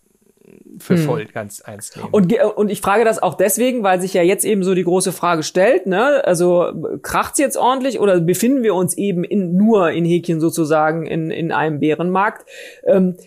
für 0.79 0.96
hm. 0.96 1.03
voll 1.03 1.25
ganz 1.25 1.60
ernst 1.60 1.98
nehmen. 1.98 2.10
Und, 2.12 2.34
und 2.56 2.70
ich 2.70 2.82
frage 2.82 3.03
das 3.03 3.22
auch 3.22 3.36
deswegen, 3.36 3.84
weil 3.84 4.01
sich 4.01 4.13
ja 4.13 4.22
jetzt 4.22 4.46
eben 4.46 4.63
so 4.63 4.75
die 4.75 4.84
große 4.84 5.12
Frage 5.12 5.44
stellt, 5.44 5.86
ne? 5.86 6.24
Also 6.25 6.72
kracht's 7.01 7.39
jetzt 7.39 7.58
ordentlich 7.58 8.00
oder 8.00 8.20
befinden 8.20 8.63
wir 8.63 8.75
uns 8.75 8.98
eben 8.98 9.24
in, 9.24 9.56
nur 9.56 9.91
in 9.91 10.06
Häkchen 10.06 10.39
sozusagen 10.39 11.06
in, 11.06 11.32
in 11.32 11.51
einem 11.51 11.79
Bärenmarkt? 11.79 12.46
Ähm, 12.86 13.18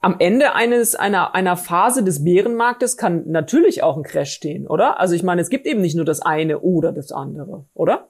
am 0.00 0.16
Ende 0.18 0.54
eines 0.54 0.94
einer 0.94 1.34
einer 1.34 1.56
Phase 1.56 2.04
des 2.04 2.22
Bärenmarktes 2.22 2.96
kann 2.96 3.24
natürlich 3.26 3.82
auch 3.82 3.96
ein 3.96 4.04
Crash 4.04 4.32
stehen, 4.32 4.66
oder? 4.66 5.00
Also 5.00 5.14
ich 5.14 5.22
meine, 5.22 5.42
es 5.42 5.50
gibt 5.50 5.66
eben 5.66 5.80
nicht 5.80 5.96
nur 5.96 6.04
das 6.04 6.20
eine 6.20 6.60
oder 6.60 6.92
das 6.92 7.10
andere, 7.10 7.64
oder? 7.74 8.08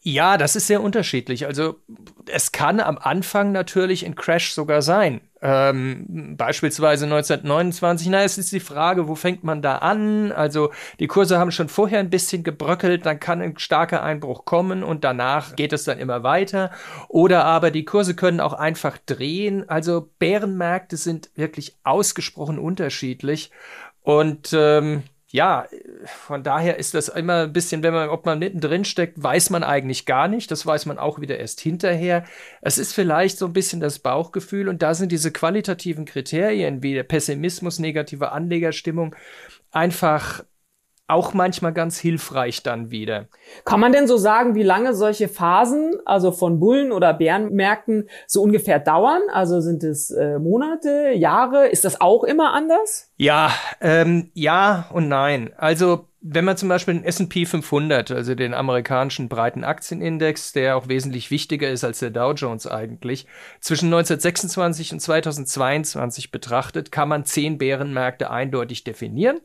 Ja, 0.00 0.38
das 0.38 0.54
ist 0.54 0.68
sehr 0.68 0.82
unterschiedlich. 0.82 1.46
Also 1.46 1.76
es 2.26 2.52
kann 2.52 2.78
am 2.80 2.96
Anfang 2.96 3.52
natürlich 3.52 4.06
ein 4.06 4.14
Crash 4.14 4.52
sogar 4.52 4.80
sein. 4.80 5.20
Ähm, 5.42 6.34
beispielsweise 6.36 7.04
1929. 7.04 8.08
Na, 8.08 8.22
es 8.22 8.38
ist 8.38 8.52
die 8.52 8.60
Frage, 8.60 9.06
wo 9.06 9.14
fängt 9.14 9.44
man 9.44 9.60
da 9.60 9.78
an? 9.78 10.32
Also 10.32 10.72
die 10.98 11.08
Kurse 11.08 11.38
haben 11.38 11.50
schon 11.50 11.68
vorher 11.68 12.00
ein 12.00 12.08
bisschen 12.08 12.42
gebröckelt, 12.42 13.04
dann 13.04 13.20
kann 13.20 13.42
ein 13.42 13.58
starker 13.58 14.02
Einbruch 14.02 14.46
kommen 14.46 14.82
und 14.82 15.04
danach 15.04 15.54
geht 15.54 15.74
es 15.74 15.84
dann 15.84 15.98
immer 15.98 16.22
weiter. 16.22 16.70
Oder 17.08 17.44
aber 17.44 17.70
die 17.70 17.84
Kurse 17.84 18.16
können 18.16 18.40
auch 18.40 18.54
einfach 18.54 18.96
drehen. 19.04 19.68
Also 19.68 20.08
Bärenmärkte 20.18 20.96
sind 20.96 21.30
wirklich 21.34 21.76
ausgesprochen 21.84 22.58
unterschiedlich. 22.58 23.50
Und 24.02 24.54
ähm, 24.54 25.02
ja, 25.36 25.66
von 26.06 26.42
daher 26.42 26.78
ist 26.78 26.94
das 26.94 27.08
immer 27.08 27.42
ein 27.42 27.52
bisschen, 27.52 27.82
wenn 27.82 27.92
man, 27.92 28.08
ob 28.08 28.24
man 28.24 28.38
mittendrin 28.38 28.86
steckt, 28.86 29.22
weiß 29.22 29.50
man 29.50 29.64
eigentlich 29.64 30.06
gar 30.06 30.28
nicht. 30.28 30.50
Das 30.50 30.64
weiß 30.64 30.86
man 30.86 30.98
auch 30.98 31.20
wieder 31.20 31.38
erst 31.38 31.60
hinterher. 31.60 32.24
Es 32.62 32.78
ist 32.78 32.94
vielleicht 32.94 33.36
so 33.36 33.44
ein 33.44 33.52
bisschen 33.52 33.80
das 33.80 33.98
Bauchgefühl 33.98 34.66
und 34.66 34.80
da 34.80 34.94
sind 34.94 35.12
diese 35.12 35.32
qualitativen 35.32 36.06
Kriterien 36.06 36.82
wie 36.82 36.94
der 36.94 37.02
Pessimismus, 37.02 37.78
negative 37.78 38.32
Anlegerstimmung 38.32 39.14
einfach 39.72 40.42
auch 41.08 41.34
manchmal 41.34 41.72
ganz 41.72 41.98
hilfreich 41.98 42.62
dann 42.62 42.90
wieder. 42.90 43.26
Kann 43.64 43.80
man 43.80 43.92
denn 43.92 44.06
so 44.06 44.16
sagen, 44.16 44.54
wie 44.54 44.62
lange 44.62 44.94
solche 44.94 45.28
Phasen, 45.28 45.94
also 46.04 46.32
von 46.32 46.58
Bullen- 46.58 46.92
oder 46.92 47.14
Bärenmärkten, 47.14 48.08
so 48.26 48.42
ungefähr 48.42 48.80
dauern? 48.80 49.22
Also 49.32 49.60
sind 49.60 49.84
es 49.84 50.10
äh, 50.10 50.38
Monate, 50.38 51.12
Jahre? 51.14 51.68
Ist 51.68 51.84
das 51.84 52.00
auch 52.00 52.24
immer 52.24 52.52
anders? 52.52 53.12
Ja, 53.16 53.50
ähm, 53.80 54.30
ja 54.34 54.86
und 54.92 55.08
nein. 55.08 55.52
Also 55.56 56.06
wenn 56.28 56.44
man 56.44 56.56
zum 56.56 56.68
Beispiel 56.68 56.94
den 56.94 57.04
S&P 57.04 57.46
500, 57.46 58.10
also 58.10 58.34
den 58.34 58.52
amerikanischen 58.52 59.28
breiten 59.28 59.62
Aktienindex, 59.62 60.52
der 60.52 60.76
auch 60.76 60.88
wesentlich 60.88 61.30
wichtiger 61.30 61.70
ist 61.70 61.84
als 61.84 62.00
der 62.00 62.10
Dow 62.10 62.32
Jones 62.32 62.66
eigentlich, 62.66 63.26
zwischen 63.60 63.86
1926 63.86 64.92
und 64.92 65.00
2022 65.00 66.32
betrachtet, 66.32 66.90
kann 66.90 67.08
man 67.08 67.24
zehn 67.24 67.58
Bärenmärkte 67.58 68.30
eindeutig 68.30 68.82
definieren. 68.82 69.40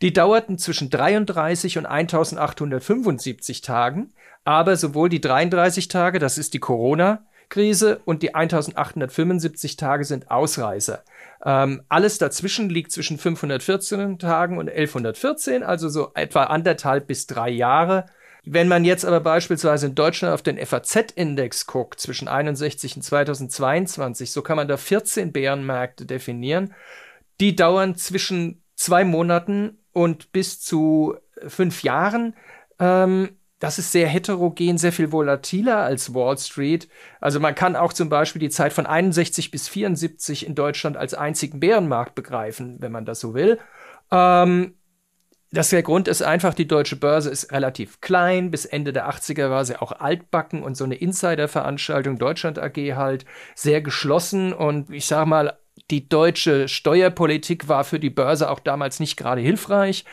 Die 0.00 0.12
dauerten 0.12 0.56
zwischen 0.56 0.88
33 0.88 1.76
und 1.78 1.86
1875 1.86 3.60
Tagen, 3.60 4.14
aber 4.44 4.76
sowohl 4.76 5.10
die 5.10 5.20
33 5.20 5.88
Tage, 5.88 6.18
das 6.18 6.38
ist 6.38 6.54
die 6.54 6.60
Corona, 6.60 7.26
Krise 7.50 8.00
und 8.06 8.22
die 8.22 8.34
1875 8.34 9.76
Tage 9.76 10.04
sind 10.04 10.30
Ausreißer. 10.30 11.04
Ähm, 11.44 11.82
alles 11.88 12.18
dazwischen 12.18 12.68
liegt 12.68 12.92
zwischen 12.92 13.18
514 13.18 14.18
Tagen 14.18 14.58
und 14.58 14.68
1114, 14.68 15.62
also 15.62 15.88
so 15.88 16.12
etwa 16.14 16.44
anderthalb 16.44 17.06
bis 17.06 17.26
drei 17.26 17.50
Jahre. 17.50 18.06
Wenn 18.44 18.68
man 18.68 18.84
jetzt 18.84 19.04
aber 19.04 19.20
beispielsweise 19.20 19.86
in 19.86 19.94
Deutschland 19.94 20.34
auf 20.34 20.42
den 20.42 20.58
FAZ-Index 20.58 21.66
guckt, 21.66 22.00
zwischen 22.00 22.26
61 22.26 22.96
und 22.96 23.02
2022, 23.02 24.32
so 24.32 24.42
kann 24.42 24.56
man 24.56 24.66
da 24.66 24.76
14 24.76 25.32
Bärenmärkte 25.32 26.06
definieren. 26.06 26.74
Die 27.40 27.54
dauern 27.54 27.94
zwischen 27.96 28.62
zwei 28.74 29.04
Monaten 29.04 29.78
und 29.92 30.32
bis 30.32 30.60
zu 30.60 31.16
fünf 31.46 31.82
Jahren. 31.82 32.34
Ähm, 32.80 33.36
das 33.62 33.78
ist 33.78 33.92
sehr 33.92 34.08
heterogen, 34.08 34.76
sehr 34.76 34.90
viel 34.90 35.12
volatiler 35.12 35.84
als 35.84 36.12
Wall 36.12 36.36
Street. 36.36 36.88
Also 37.20 37.38
man 37.38 37.54
kann 37.54 37.76
auch 37.76 37.92
zum 37.92 38.08
Beispiel 38.08 38.40
die 38.40 38.50
Zeit 38.50 38.72
von 38.72 38.86
61 38.86 39.52
bis 39.52 39.68
74 39.68 40.44
in 40.44 40.56
Deutschland 40.56 40.96
als 40.96 41.14
einzigen 41.14 41.60
Bärenmarkt 41.60 42.16
begreifen, 42.16 42.78
wenn 42.80 42.90
man 42.90 43.04
das 43.04 43.20
so 43.20 43.34
will. 43.34 43.60
Ähm, 44.10 44.74
das 45.52 45.70
der 45.70 45.84
Grund 45.84 46.08
ist 46.08 46.22
einfach, 46.22 46.54
die 46.54 46.66
deutsche 46.66 46.96
Börse 46.96 47.30
ist 47.30 47.52
relativ 47.52 48.00
klein. 48.00 48.50
Bis 48.50 48.64
Ende 48.64 48.92
der 48.92 49.08
80er 49.08 49.48
war 49.48 49.64
sie 49.64 49.80
auch 49.80 49.92
altbacken 49.92 50.64
und 50.64 50.76
so 50.76 50.82
eine 50.82 50.96
Insider-Veranstaltung 50.96 52.18
Deutschland 52.18 52.58
AG 52.58 52.96
halt 52.96 53.26
sehr 53.54 53.80
geschlossen. 53.80 54.52
Und 54.52 54.90
ich 54.90 55.06
sag 55.06 55.26
mal, 55.26 55.56
die 55.92 56.08
deutsche 56.08 56.66
Steuerpolitik 56.66 57.68
war 57.68 57.84
für 57.84 58.00
die 58.00 58.10
Börse 58.10 58.50
auch 58.50 58.58
damals 58.58 58.98
nicht 58.98 59.16
gerade 59.16 59.40
hilfreich. 59.40 60.04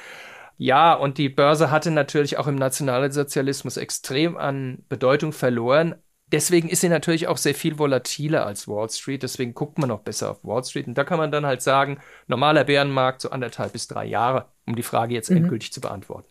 Ja, 0.62 0.94
und 0.94 1.18
die 1.18 1.30
Börse 1.30 1.72
hatte 1.72 1.90
natürlich 1.90 2.38
auch 2.38 2.46
im 2.46 2.56
Nationalsozialismus 2.56 3.78
extrem 3.78 4.36
an 4.36 4.84
Bedeutung 4.90 5.32
verloren. 5.32 5.96
Deswegen 6.34 6.68
ist 6.68 6.82
sie 6.82 6.90
natürlich 6.90 7.30
auch 7.30 7.38
sehr 7.38 7.56
viel 7.56 7.80
volatiler 7.80 8.46
als 8.46 8.68
Wall 8.68 8.90
Street. 8.90 9.24
Deswegen 9.24 9.54
guckt 9.54 9.78
man 9.78 9.90
auch 9.90 10.02
besser 10.02 10.32
auf 10.32 10.44
Wall 10.44 10.62
Street. 10.66 10.86
Und 10.88 10.98
da 10.98 11.06
kann 11.06 11.18
man 11.18 11.32
dann 11.32 11.46
halt 11.46 11.62
sagen, 11.62 12.00
normaler 12.28 12.66
Bärenmarkt 12.66 13.22
so 13.22 13.30
anderthalb 13.30 13.72
bis 13.72 13.88
drei 13.88 14.04
Jahre, 14.06 14.48
um 14.68 14.76
die 14.76 14.84
Frage 14.84 15.14
jetzt 15.14 15.32
mhm. 15.32 15.38
endgültig 15.38 15.72
zu 15.72 15.80
beantworten. 15.80 16.28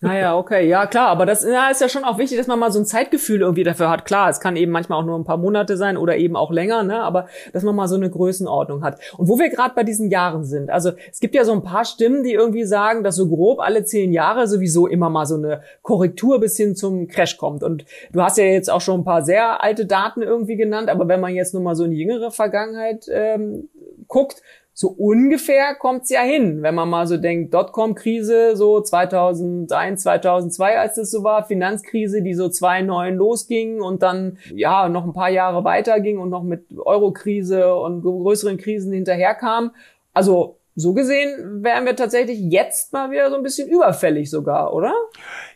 Naja, 0.00 0.36
okay, 0.36 0.68
ja 0.68 0.86
klar, 0.86 1.08
aber 1.08 1.26
das 1.26 1.42
ja, 1.44 1.70
ist 1.70 1.80
ja 1.80 1.88
schon 1.88 2.04
auch 2.04 2.18
wichtig, 2.18 2.38
dass 2.38 2.46
man 2.46 2.58
mal 2.58 2.70
so 2.70 2.78
ein 2.78 2.84
Zeitgefühl 2.84 3.40
irgendwie 3.40 3.64
dafür 3.64 3.90
hat. 3.90 4.04
Klar, 4.04 4.30
es 4.30 4.38
kann 4.38 4.54
eben 4.54 4.70
manchmal 4.70 5.00
auch 5.00 5.04
nur 5.04 5.18
ein 5.18 5.24
paar 5.24 5.38
Monate 5.38 5.76
sein 5.76 5.96
oder 5.96 6.16
eben 6.16 6.36
auch 6.36 6.52
länger, 6.52 6.84
ne? 6.84 7.02
aber 7.02 7.26
dass 7.52 7.64
man 7.64 7.74
mal 7.74 7.88
so 7.88 7.96
eine 7.96 8.08
Größenordnung 8.08 8.84
hat. 8.84 9.00
Und 9.16 9.28
wo 9.28 9.40
wir 9.40 9.48
gerade 9.48 9.74
bei 9.74 9.82
diesen 9.82 10.08
Jahren 10.08 10.44
sind, 10.44 10.70
also 10.70 10.92
es 11.10 11.18
gibt 11.18 11.34
ja 11.34 11.44
so 11.44 11.52
ein 11.52 11.64
paar 11.64 11.84
Stimmen, 11.84 12.22
die 12.22 12.32
irgendwie 12.32 12.64
sagen, 12.64 13.02
dass 13.02 13.16
so 13.16 13.28
grob 13.28 13.58
alle 13.58 13.84
zehn 13.84 14.12
Jahre 14.12 14.46
sowieso 14.46 14.86
immer 14.86 15.10
mal 15.10 15.26
so 15.26 15.34
eine 15.34 15.62
Korrektur 15.82 16.38
bis 16.38 16.56
hin 16.56 16.76
zum 16.76 17.08
Crash 17.08 17.36
kommt. 17.36 17.64
Und 17.64 17.84
du 18.12 18.22
hast 18.22 18.38
ja 18.38 18.44
jetzt 18.44 18.70
auch 18.70 18.80
schon 18.80 19.00
ein 19.00 19.04
paar 19.04 19.22
sehr 19.22 19.64
alte 19.64 19.84
Daten 19.84 20.22
irgendwie 20.22 20.56
genannt, 20.56 20.90
aber 20.90 21.08
wenn 21.08 21.20
man 21.20 21.34
jetzt 21.34 21.54
nur 21.54 21.62
mal 21.62 21.74
so 21.74 21.84
in 21.84 21.90
die 21.90 21.98
jüngere 21.98 22.30
Vergangenheit 22.30 23.06
ähm, 23.10 23.68
guckt, 24.08 24.42
so 24.72 24.88
ungefähr 24.90 25.74
kommt's 25.74 26.08
ja 26.08 26.20
hin, 26.20 26.62
wenn 26.62 26.76
man 26.76 26.88
mal 26.88 27.08
so 27.08 27.16
denkt, 27.16 27.52
Dotcom-Krise 27.52 28.54
so 28.54 28.80
2001, 28.80 30.02
2002, 30.02 30.78
als 30.78 30.94
das 30.94 31.10
so 31.10 31.24
war, 31.24 31.44
Finanzkrise, 31.44 32.22
die 32.22 32.34
so 32.34 32.48
2009 32.48 33.16
losging 33.16 33.80
und 33.80 34.04
dann 34.04 34.38
ja 34.54 34.88
noch 34.88 35.04
ein 35.04 35.12
paar 35.12 35.30
Jahre 35.30 35.64
weiterging 35.64 36.18
und 36.18 36.30
noch 36.30 36.44
mit 36.44 36.66
Euro-Krise 36.78 37.74
und 37.74 38.02
größeren 38.02 38.56
Krisen 38.56 38.92
hinterherkam. 38.92 39.72
Also 40.14 40.58
so 40.76 40.94
gesehen 40.94 41.64
wären 41.64 41.84
wir 41.84 41.96
tatsächlich 41.96 42.38
jetzt 42.38 42.92
mal 42.92 43.10
wieder 43.10 43.30
so 43.30 43.36
ein 43.36 43.42
bisschen 43.42 43.68
überfällig 43.68 44.30
sogar, 44.30 44.72
oder? 44.72 44.94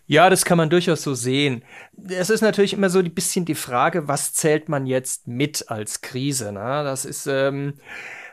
Ja, 0.08 0.30
das 0.30 0.44
kann 0.44 0.58
man 0.58 0.68
durchaus 0.68 1.00
so 1.00 1.14
sehen. 1.14 1.62
Es 2.08 2.28
ist 2.28 2.40
natürlich 2.40 2.72
immer 2.72 2.90
so 2.90 2.98
ein 2.98 3.14
bisschen 3.14 3.44
die 3.44 3.54
Frage, 3.54 4.08
was 4.08 4.34
zählt 4.34 4.68
man 4.68 4.84
jetzt 4.84 5.28
mit 5.28 5.66
als 5.68 6.00
Krise? 6.00 6.50
Ne? 6.50 6.82
Das 6.82 7.04
ist 7.04 7.28
ähm, 7.28 7.74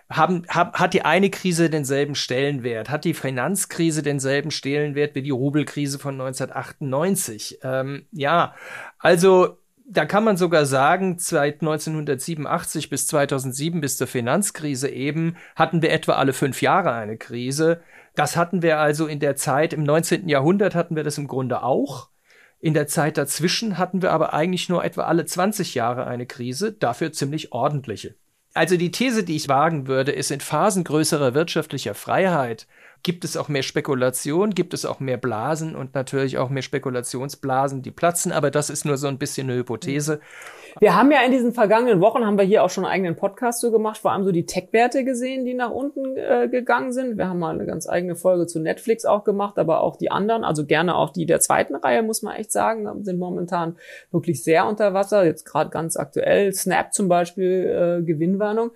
haben, 0.10 0.44
hab, 0.50 0.80
hat 0.80 0.94
die 0.94 1.04
eine 1.04 1.30
Krise 1.30 1.70
denselben 1.70 2.16
Stellenwert? 2.16 2.89
Hat 2.89 3.06
die 3.06 3.13
Finanzkrise 3.13 4.01
denselben 4.01 4.50
Stellenwert 4.51 5.16
wie 5.16 5.22
die 5.22 5.30
Rubelkrise 5.30 6.00
von 6.00 6.20
1998? 6.20 7.60
Ähm, 7.63 8.08
ja, 8.12 8.56
also 8.98 9.58
da 9.92 10.06
kann 10.06 10.24
man 10.24 10.38
sogar 10.38 10.66
sagen, 10.66 11.18
seit 11.18 11.62
1987 11.62 12.89
bis 12.89 13.08
2007 13.08 13.82
bis 13.82 13.98
zur 13.98 14.08
Finanzkrise 14.08 14.89
eben 14.89 15.36
hatten 15.56 15.82
wir 15.82 15.92
etwa 15.92 16.13
alle 16.13 16.34
fünf 16.34 16.62
Jahre 16.62 16.94
eine 16.94 17.18
Krise. 17.18 17.82
Das 18.16 18.36
hatten 18.36 18.62
wir 18.62 18.80
also 18.80 19.08
in 19.08 19.20
der 19.20 19.36
Zeit, 19.36 19.74
im 19.74 19.84
19. 19.84 20.30
Jahrhundert 20.30 20.75
hatten 20.75 20.96
wir 20.96 21.04
das 21.04 21.18
im 21.18 21.28
Grunde 21.28 21.63
auch. 21.63 22.10
In 22.60 22.74
der 22.74 22.88
Zeit 22.88 23.18
dazwischen 23.18 23.78
hatten 23.78 24.01
wir 24.01 24.12
aber 24.12 24.34
eigentlich 24.34 24.70
nur 24.70 24.84
etwa 24.84 25.04
alle 25.04 25.25
20 25.25 25.75
Jahre 25.75 26.06
eine 26.06 26.25
Krise, 26.25 26.74
dafür 26.74 27.12
ziemlich 27.12 27.51
ordentliche. 27.51 28.16
Also 28.60 28.75
die 28.75 28.92
These, 28.92 29.24
die 29.24 29.38
ich 29.38 29.48
wagen 29.48 29.88
würde, 29.88 30.12
ist 30.12 30.32
in 30.32 30.42
Phasen 30.42 30.84
größerer 30.84 31.34
wirtschaftlicher 31.34 31.94
Freiheit 31.94 32.68
gibt 33.03 33.24
es 33.24 33.38
auch 33.38 33.48
mehr 33.48 33.63
Spekulation, 33.63 34.51
gibt 34.51 34.74
es 34.74 34.86
auch 34.86 35.00
mehr 35.00 35.18
Blasen 35.18 35.75
und 35.75 35.96
natürlich 35.96 36.38
auch 36.38 36.50
mehr 36.50 36.62
Spekulationsblasen, 36.62 37.82
die 37.82 37.91
platzen, 37.91 38.32
aber 38.32 38.51
das 38.51 38.70
ist 38.70 38.86
nur 38.86 38.98
so 38.98 39.08
ein 39.08 39.18
bisschen 39.18 39.50
eine 39.50 39.60
Hypothese. 39.60 40.20
Wir 40.79 40.96
haben 40.96 41.12
ja 41.12 41.24
in 41.25 41.32
diesen 41.32 41.53
vergangenen 41.53 42.00
Wochen, 42.01 42.25
haben 42.25 42.38
wir 42.38 42.46
hier 42.46 42.63
auch 42.63 42.70
schon 42.70 42.86
einen 42.86 42.94
eigenen 42.94 43.15
Podcast 43.15 43.62
so 43.62 43.72
gemacht, 43.72 43.98
vor 43.98 44.12
allem 44.12 44.24
so 44.24 44.32
die 44.32 44.46
Tech-Werte 44.46 45.03
gesehen, 45.03 45.46
die 45.46 45.53
nach 45.53 45.72
unten 45.72 46.15
äh, 46.15 46.48
gegangen 46.50 46.91
sind. 46.91 47.18
Wir 47.18 47.27
haben 47.27 47.39
mal 47.39 47.53
eine 47.53 47.65
ganz 47.65 47.89
eigene 47.89 48.15
Folge 48.15 48.46
zu 48.48 48.60
Netflix 48.60 49.06
auch 49.06 49.24
gemacht, 49.24 49.58
aber 49.58 49.82
auch 49.82 49.96
die 49.96 50.12
anderen, 50.12 50.44
also 50.44 50.65
gerne 50.65 50.96
auch 50.96 51.10
die 51.10 51.25
der 51.25 51.39
zweiten 51.39 51.75
Reihe, 51.75 52.03
muss 52.03 52.22
man 52.22 52.36
echt 52.36 52.51
sagen, 52.51 52.88
sind 53.03 53.20
momentan 53.20 53.77
wirklich 54.12 54.44
sehr 54.44 54.68
unter 54.68 54.94
Wasser. 54.94 55.25
Jetzt 55.25 55.46
gerade 55.46 55.70
ganz 55.70 55.98
aktuell, 55.98 56.53
Snap 56.53 56.94
zum 56.94 57.08
Beispiel, 57.08 58.00
äh, 58.00 58.03
Gewinnwarnung. 58.03 58.72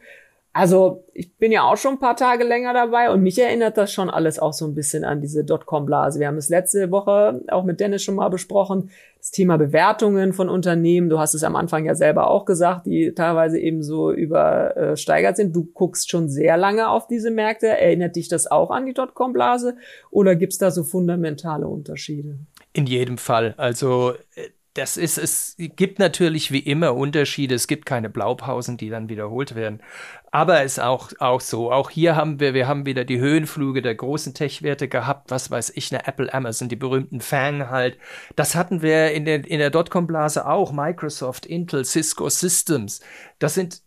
Also 0.55 1.03
ich 1.15 1.35
bin 1.35 1.51
ja 1.51 1.63
auch 1.63 1.77
schon 1.77 1.93
ein 1.93 1.99
paar 1.99 2.15
Tage 2.15 2.43
länger 2.43 2.73
dabei 2.73 3.09
und 3.09 3.23
mich 3.23 3.39
erinnert 3.39 3.75
das 3.75 3.91
schon 3.91 4.11
alles 4.11 4.37
auch 4.37 4.53
so 4.53 4.65
ein 4.65 4.75
bisschen 4.75 5.03
an 5.03 5.19
diese 5.19 5.43
Dotcom-Blase. 5.43 6.19
Wir 6.19 6.27
haben 6.27 6.37
es 6.37 6.49
letzte 6.49 6.91
Woche 6.91 7.41
auch 7.49 7.63
mit 7.63 7.79
Dennis 7.79 8.03
schon 8.03 8.13
mal 8.13 8.29
besprochen, 8.29 8.91
das 9.17 9.31
Thema 9.31 9.57
Bewertungen 9.57 10.31
von 10.31 10.49
Unternehmen. 10.49 11.09
Du 11.09 11.17
hast 11.17 11.33
es 11.33 11.43
am 11.43 11.55
Anfang 11.55 11.85
ja 11.85 11.95
selber 11.95 12.29
auch 12.29 12.45
gesagt, 12.45 12.85
die 12.85 13.15
teilweise 13.15 13.57
eben 13.57 13.81
so 13.81 14.11
übersteigert 14.11 15.37
sind. 15.37 15.55
Du 15.55 15.65
guckst 15.73 16.11
schon 16.11 16.29
sehr 16.29 16.55
lange 16.55 16.87
auf 16.87 17.07
diese 17.07 17.31
Märkte. 17.31 17.69
Erinnert 17.69 18.15
dich 18.15 18.27
das 18.27 18.45
auch 18.45 18.69
an 18.69 18.85
die 18.85 18.93
Dotcom-Blase 18.93 19.75
oder 20.11 20.35
gibt's 20.35 20.59
da 20.59 20.69
so 20.69 20.83
fundamentale 20.83 21.67
Unterschiede? 21.67 22.37
In 22.73 22.85
jedem 22.85 23.17
Fall. 23.17 23.55
Also 23.57 24.13
äh, 24.35 24.49
das 24.73 24.97
ist, 24.97 25.19
es 25.19 25.55
gibt 25.57 25.99
natürlich 25.99 26.51
wie 26.51 26.59
immer 26.59 26.95
Unterschiede. 26.95 27.53
Es 27.53 27.67
gibt 27.67 27.85
keine 27.85 28.09
Blaupausen, 28.09 28.77
die 28.77 28.89
dann 28.89 29.07
wiederholt 29.07 29.53
werden. 29.53 29.83
Aber 30.31 30.63
es 30.63 30.73
ist 30.73 30.79
auch, 30.79 31.11
auch 31.19 31.41
so. 31.41 31.71
Auch 31.71 31.91
hier 31.91 32.15
haben 32.15 32.39
wir, 32.39 32.55
wir 32.55 32.67
haben 32.67 32.87
wieder 32.87 33.05
die 33.05 33.19
Höhenflüge 33.19 33.83
der 33.83 33.93
großen 33.93 34.33
Tech-Werte 34.33 34.87
gehabt. 34.87 35.29
Was 35.29 35.51
weiß 35.51 35.73
ich, 35.75 35.93
eine 35.93 36.07
Apple, 36.07 36.33
Amazon, 36.33 36.69
die 36.69 36.75
berühmten 36.75 37.21
Fang 37.21 37.69
halt. 37.69 37.99
Das 38.35 38.55
hatten 38.55 38.81
wir 38.81 39.11
in 39.11 39.25
der, 39.25 39.45
in 39.47 39.59
der 39.59 39.69
Dotcom-Blase 39.69 40.47
auch. 40.47 40.71
Microsoft, 40.71 41.45
Intel, 41.45 41.85
Cisco 41.85 42.27
Systems. 42.29 43.01
Das 43.37 43.53
sind 43.53 43.83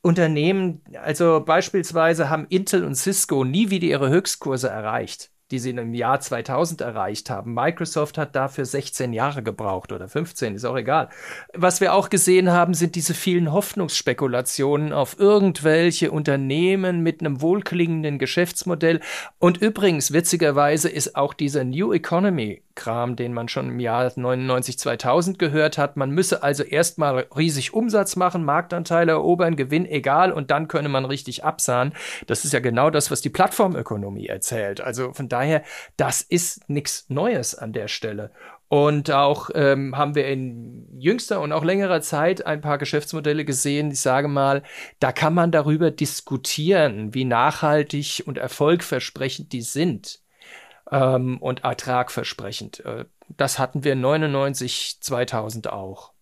Unternehmen, 0.00 0.82
also 1.02 1.42
beispielsweise 1.44 2.30
haben 2.30 2.46
Intel 2.48 2.84
und 2.84 2.94
Cisco 2.94 3.44
nie 3.44 3.70
wieder 3.70 3.86
ihre 3.86 4.08
Höchstkurse 4.10 4.68
erreicht 4.68 5.33
die 5.50 5.58
sie 5.58 5.70
im 5.70 5.94
Jahr 5.94 6.20
2000 6.20 6.80
erreicht 6.80 7.30
haben. 7.30 7.54
Microsoft 7.54 8.18
hat 8.18 8.34
dafür 8.34 8.64
16 8.64 9.12
Jahre 9.12 9.42
gebraucht 9.42 9.92
oder 9.92 10.08
15, 10.08 10.54
ist 10.54 10.64
auch 10.64 10.76
egal. 10.76 11.08
Was 11.52 11.80
wir 11.80 11.94
auch 11.94 12.10
gesehen 12.10 12.50
haben, 12.50 12.74
sind 12.74 12.94
diese 12.94 13.14
vielen 13.14 13.52
Hoffnungsspekulationen 13.52 14.92
auf 14.92 15.18
irgendwelche 15.18 16.10
Unternehmen 16.10 17.02
mit 17.02 17.20
einem 17.20 17.40
wohlklingenden 17.40 18.18
Geschäftsmodell. 18.18 19.00
Und 19.38 19.58
übrigens, 19.58 20.12
witzigerweise 20.12 20.88
ist 20.88 21.16
auch 21.16 21.34
dieser 21.34 21.64
New 21.64 21.92
Economy 21.92 22.64
Kram, 22.74 23.14
den 23.16 23.32
man 23.32 23.48
schon 23.48 23.68
im 23.68 23.80
Jahr 23.80 24.10
99, 24.14 24.78
2000 24.78 25.38
gehört 25.38 25.78
hat. 25.78 25.96
Man 25.96 26.10
müsse 26.10 26.42
also 26.42 26.62
erstmal 26.62 27.26
riesig 27.36 27.72
Umsatz 27.72 28.16
machen, 28.16 28.44
Marktanteile 28.44 29.12
erobern, 29.12 29.56
Gewinn 29.56 29.86
egal 29.86 30.32
und 30.32 30.50
dann 30.50 30.68
könne 30.68 30.88
man 30.88 31.04
richtig 31.04 31.44
absahen. 31.44 31.92
Das 32.26 32.44
ist 32.44 32.52
ja 32.52 32.60
genau 32.60 32.90
das, 32.90 33.10
was 33.10 33.20
die 33.20 33.30
Plattformökonomie 33.30 34.26
erzählt. 34.26 34.80
Also 34.80 35.12
von 35.12 35.28
daher, 35.34 35.62
das 35.96 36.22
ist 36.22 36.68
nichts 36.70 37.06
Neues 37.08 37.54
an 37.54 37.72
der 37.72 37.88
Stelle. 37.88 38.30
Und 38.68 39.10
auch 39.10 39.50
ähm, 39.54 39.96
haben 39.96 40.14
wir 40.14 40.26
in 40.26 40.88
jüngster 40.98 41.40
und 41.40 41.52
auch 41.52 41.64
längerer 41.64 42.00
Zeit 42.00 42.46
ein 42.46 42.60
paar 42.60 42.78
Geschäftsmodelle 42.78 43.44
gesehen, 43.44 43.90
ich 43.90 44.00
sage 44.00 44.26
mal, 44.26 44.62
da 45.00 45.12
kann 45.12 45.34
man 45.34 45.50
darüber 45.50 45.90
diskutieren, 45.90 47.14
wie 47.14 47.24
nachhaltig 47.24 48.22
und 48.26 48.38
erfolgversprechend 48.38 49.52
die 49.52 49.62
sind 49.62 50.20
ähm, 50.90 51.38
und 51.38 51.62
ertragversprechend. 51.62 52.84
Äh, 52.84 53.04
das 53.28 53.58
hatten 53.58 53.84
wir 53.84 53.94
99, 53.96 54.98
2000 55.00 55.70
auch. 55.70 56.13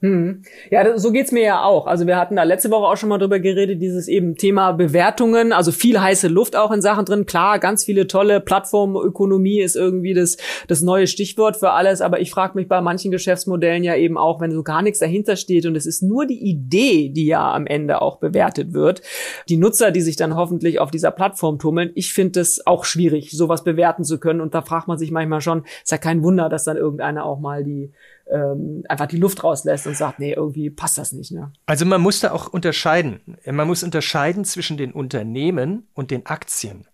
Hm. 0.00 0.42
Ja, 0.70 0.96
so 0.96 1.10
geht's 1.10 1.32
mir 1.32 1.42
ja 1.42 1.64
auch. 1.64 1.88
Also 1.88 2.06
wir 2.06 2.16
hatten 2.16 2.36
da 2.36 2.44
letzte 2.44 2.70
Woche 2.70 2.86
auch 2.86 2.96
schon 2.96 3.08
mal 3.08 3.18
drüber 3.18 3.40
geredet, 3.40 3.82
dieses 3.82 4.06
eben 4.06 4.36
Thema 4.36 4.70
Bewertungen, 4.70 5.52
also 5.52 5.72
viel 5.72 6.00
heiße 6.00 6.28
Luft 6.28 6.54
auch 6.54 6.70
in 6.70 6.80
Sachen 6.80 7.04
drin. 7.04 7.26
Klar, 7.26 7.58
ganz 7.58 7.84
viele 7.84 8.06
tolle 8.06 8.40
Plattformökonomie 8.40 9.60
ist 9.60 9.74
irgendwie 9.74 10.14
das, 10.14 10.36
das 10.68 10.82
neue 10.82 11.08
Stichwort 11.08 11.56
für 11.56 11.72
alles, 11.72 12.00
aber 12.00 12.20
ich 12.20 12.30
frage 12.30 12.52
mich 12.54 12.68
bei 12.68 12.80
manchen 12.80 13.10
Geschäftsmodellen 13.10 13.82
ja 13.82 13.96
eben 13.96 14.16
auch, 14.16 14.40
wenn 14.40 14.52
so 14.52 14.62
gar 14.62 14.82
nichts 14.82 15.00
dahinter 15.00 15.34
steht 15.34 15.66
und 15.66 15.74
es 15.74 15.84
ist 15.84 16.00
nur 16.00 16.26
die 16.26 16.48
Idee, 16.48 17.08
die 17.08 17.26
ja 17.26 17.52
am 17.52 17.66
Ende 17.66 18.00
auch 18.00 18.18
bewertet 18.20 18.74
wird. 18.74 19.02
Die 19.48 19.56
Nutzer, 19.56 19.90
die 19.90 20.00
sich 20.00 20.14
dann 20.14 20.36
hoffentlich 20.36 20.78
auf 20.78 20.92
dieser 20.92 21.10
Plattform 21.10 21.58
tummeln, 21.58 21.90
ich 21.96 22.12
finde 22.12 22.38
es 22.38 22.64
auch 22.68 22.84
schwierig, 22.84 23.32
sowas 23.32 23.64
bewerten 23.64 24.04
zu 24.04 24.20
können 24.20 24.40
und 24.42 24.54
da 24.54 24.62
fragt 24.62 24.86
man 24.86 24.96
sich 24.96 25.10
manchmal 25.10 25.40
schon, 25.40 25.64
ist 25.82 25.90
ja 25.90 25.98
kein 25.98 26.22
Wunder, 26.22 26.48
dass 26.48 26.62
dann 26.62 26.76
irgendeiner 26.76 27.26
auch 27.26 27.40
mal 27.40 27.64
die 27.64 27.90
ähm, 28.32 28.84
einfach 28.88 29.06
die 29.06 29.16
Luft 29.16 29.42
rauslässt 29.44 29.86
und 29.86 29.96
sagt, 29.96 30.18
nee, 30.18 30.32
irgendwie 30.32 30.70
passt 30.70 30.98
das 30.98 31.12
nicht. 31.12 31.32
Ne? 31.32 31.52
Also 31.66 31.84
man 31.84 32.00
muss 32.00 32.20
da 32.20 32.32
auch 32.32 32.48
unterscheiden. 32.48 33.38
Man 33.44 33.66
muss 33.66 33.82
unterscheiden 33.82 34.44
zwischen 34.44 34.76
den 34.76 34.92
Unternehmen 34.92 35.88
und 35.94 36.10
den 36.10 36.26
Aktien. 36.26 36.86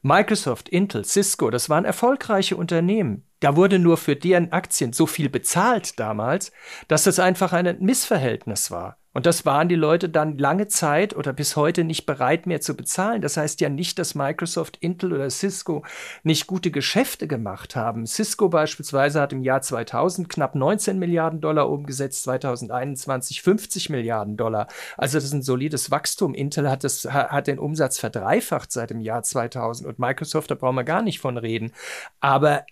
Microsoft, 0.00 0.68
Intel, 0.68 1.04
Cisco, 1.04 1.50
das 1.50 1.68
waren 1.68 1.84
erfolgreiche 1.84 2.56
Unternehmen. 2.56 3.24
Da 3.40 3.56
wurde 3.56 3.78
nur 3.78 3.96
für 3.96 4.16
deren 4.16 4.52
Aktien 4.52 4.92
so 4.92 5.06
viel 5.06 5.28
bezahlt 5.28 5.98
damals, 5.98 6.52
dass 6.88 7.04
das 7.04 7.18
einfach 7.18 7.52
ein 7.52 7.76
Missverhältnis 7.80 8.70
war. 8.70 8.98
Und 9.12 9.26
das 9.26 9.44
waren 9.44 9.68
die 9.68 9.74
Leute 9.74 10.08
dann 10.08 10.38
lange 10.38 10.68
Zeit 10.68 11.14
oder 11.14 11.32
bis 11.32 11.56
heute 11.56 11.84
nicht 11.84 12.06
bereit 12.06 12.46
mehr 12.46 12.60
zu 12.60 12.74
bezahlen. 12.74 13.20
Das 13.20 13.36
heißt 13.36 13.60
ja 13.60 13.68
nicht, 13.68 13.98
dass 13.98 14.14
Microsoft, 14.14 14.78
Intel 14.80 15.12
oder 15.12 15.28
Cisco 15.28 15.84
nicht 16.22 16.46
gute 16.46 16.70
Geschäfte 16.70 17.26
gemacht 17.26 17.76
haben. 17.76 18.06
Cisco 18.06 18.48
beispielsweise 18.48 19.20
hat 19.20 19.32
im 19.32 19.42
Jahr 19.42 19.60
2000 19.60 20.28
knapp 20.28 20.54
19 20.54 20.98
Milliarden 20.98 21.40
Dollar 21.40 21.68
umgesetzt, 21.68 22.22
2021 22.24 23.42
50 23.42 23.90
Milliarden 23.90 24.36
Dollar. 24.36 24.66
Also 24.96 25.18
das 25.18 25.24
ist 25.24 25.32
ein 25.32 25.42
solides 25.42 25.90
Wachstum. 25.90 26.34
Intel 26.34 26.70
hat, 26.70 26.84
das, 26.84 27.04
hat 27.04 27.46
den 27.46 27.58
Umsatz 27.58 27.98
verdreifacht 27.98 28.72
seit 28.72 28.90
dem 28.90 29.00
Jahr 29.00 29.22
2000 29.22 29.88
und 29.88 29.98
Microsoft, 29.98 30.50
da 30.50 30.54
brauchen 30.54 30.76
wir 30.76 30.84
gar 30.84 31.02
nicht 31.02 31.20
von 31.20 31.36
reden. 31.36 31.72
Aber 32.20 32.64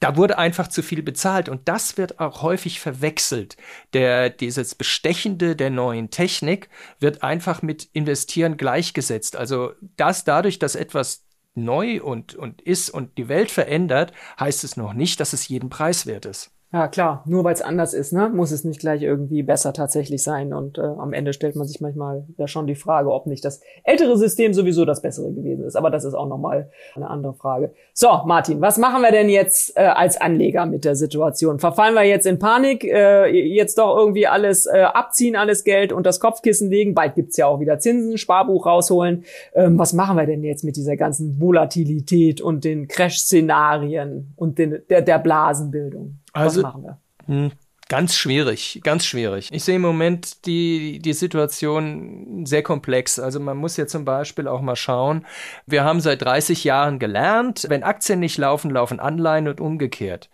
da 0.00 0.16
wurde 0.16 0.38
einfach 0.38 0.68
zu 0.68 0.82
viel 0.82 1.02
bezahlt 1.02 1.48
und 1.48 1.68
das 1.68 1.96
wird 1.96 2.20
auch 2.20 2.42
häufig 2.42 2.80
verwechselt. 2.80 3.56
Der, 3.92 4.30
dieses 4.30 4.74
Bestechende 4.74 5.56
der 5.56 5.70
neuen 5.70 6.10
Technik 6.10 6.68
wird 7.00 7.22
einfach 7.22 7.62
mit 7.62 7.88
Investieren 7.92 8.56
gleichgesetzt. 8.56 9.36
Also 9.36 9.72
das 9.96 10.24
dadurch, 10.24 10.58
dass 10.58 10.74
etwas 10.74 11.24
neu 11.54 12.02
und, 12.02 12.34
und 12.34 12.60
ist 12.60 12.90
und 12.90 13.16
die 13.16 13.28
Welt 13.28 13.50
verändert, 13.50 14.12
heißt 14.38 14.64
es 14.64 14.76
noch 14.76 14.92
nicht, 14.92 15.20
dass 15.20 15.32
es 15.32 15.48
jeden 15.48 15.70
Preis 15.70 16.06
wert 16.06 16.26
ist. 16.26 16.50
Ja, 16.72 16.88
klar, 16.88 17.22
nur 17.26 17.44
weil 17.44 17.54
es 17.54 17.62
anders 17.62 17.94
ist, 17.94 18.12
ne, 18.12 18.28
muss 18.28 18.50
es 18.50 18.64
nicht 18.64 18.80
gleich 18.80 19.00
irgendwie 19.00 19.44
besser 19.44 19.72
tatsächlich 19.72 20.24
sein. 20.24 20.52
Und 20.52 20.78
äh, 20.78 20.82
am 20.82 21.12
Ende 21.12 21.32
stellt 21.32 21.54
man 21.54 21.66
sich 21.66 21.80
manchmal 21.80 22.26
ja 22.38 22.48
schon 22.48 22.66
die 22.66 22.74
Frage, 22.74 23.12
ob 23.12 23.26
nicht 23.26 23.44
das 23.44 23.60
ältere 23.84 24.16
System 24.18 24.52
sowieso 24.52 24.84
das 24.84 25.00
bessere 25.00 25.32
gewesen 25.32 25.64
ist. 25.64 25.76
Aber 25.76 25.90
das 25.90 26.04
ist 26.04 26.14
auch 26.14 26.28
nochmal 26.28 26.68
eine 26.96 27.08
andere 27.08 27.34
Frage. 27.34 27.72
So, 27.94 28.08
Martin, 28.26 28.60
was 28.60 28.78
machen 28.78 29.00
wir 29.02 29.12
denn 29.12 29.28
jetzt 29.28 29.76
äh, 29.76 29.82
als 29.82 30.20
Anleger 30.20 30.66
mit 30.66 30.84
der 30.84 30.96
Situation? 30.96 31.60
Verfallen 31.60 31.94
wir 31.94 32.02
jetzt 32.02 32.26
in 32.26 32.40
Panik, 32.40 32.82
äh, 32.82 33.28
jetzt 33.28 33.78
doch 33.78 33.96
irgendwie 33.96 34.26
alles 34.26 34.66
äh, 34.66 34.80
abziehen, 34.80 35.36
alles 35.36 35.62
Geld 35.62 35.92
und 35.92 36.04
das 36.04 36.18
Kopfkissen 36.18 36.68
legen? 36.68 36.94
Bald 36.94 37.14
gibt's 37.14 37.36
ja 37.36 37.46
auch 37.46 37.60
wieder 37.60 37.78
Zinsen, 37.78 38.18
Sparbuch 38.18 38.66
rausholen. 38.66 39.24
Ähm, 39.54 39.78
was 39.78 39.92
machen 39.92 40.16
wir 40.16 40.26
denn 40.26 40.42
jetzt 40.42 40.64
mit 40.64 40.76
dieser 40.76 40.96
ganzen 40.96 41.40
Volatilität 41.40 42.40
und 42.40 42.64
den 42.64 42.88
Crash-Szenarien 42.88 44.32
und 44.34 44.58
den, 44.58 44.82
der, 44.90 45.02
der 45.02 45.20
Blasenbildung? 45.20 46.18
Also, 46.36 46.62
machen 46.62 46.82
wir? 46.82 46.98
Hm, 47.26 47.52
Ganz 47.88 48.16
schwierig, 48.16 48.80
ganz 48.82 49.06
schwierig. 49.06 49.50
Ich 49.52 49.62
sehe 49.62 49.76
im 49.76 49.82
Moment 49.82 50.44
die, 50.46 50.98
die 50.98 51.12
Situation 51.12 52.44
sehr 52.44 52.64
komplex. 52.64 53.20
Also 53.20 53.38
man 53.38 53.56
muss 53.56 53.76
ja 53.76 53.86
zum 53.86 54.04
Beispiel 54.04 54.48
auch 54.48 54.60
mal 54.60 54.74
schauen, 54.74 55.24
wir 55.66 55.84
haben 55.84 56.00
seit 56.00 56.22
30 56.22 56.64
Jahren 56.64 56.98
gelernt, 56.98 57.66
wenn 57.68 57.84
Aktien 57.84 58.18
nicht 58.18 58.38
laufen, 58.38 58.72
laufen 58.72 58.98
Anleihen 58.98 59.46
und 59.46 59.60
umgekehrt. 59.60 60.30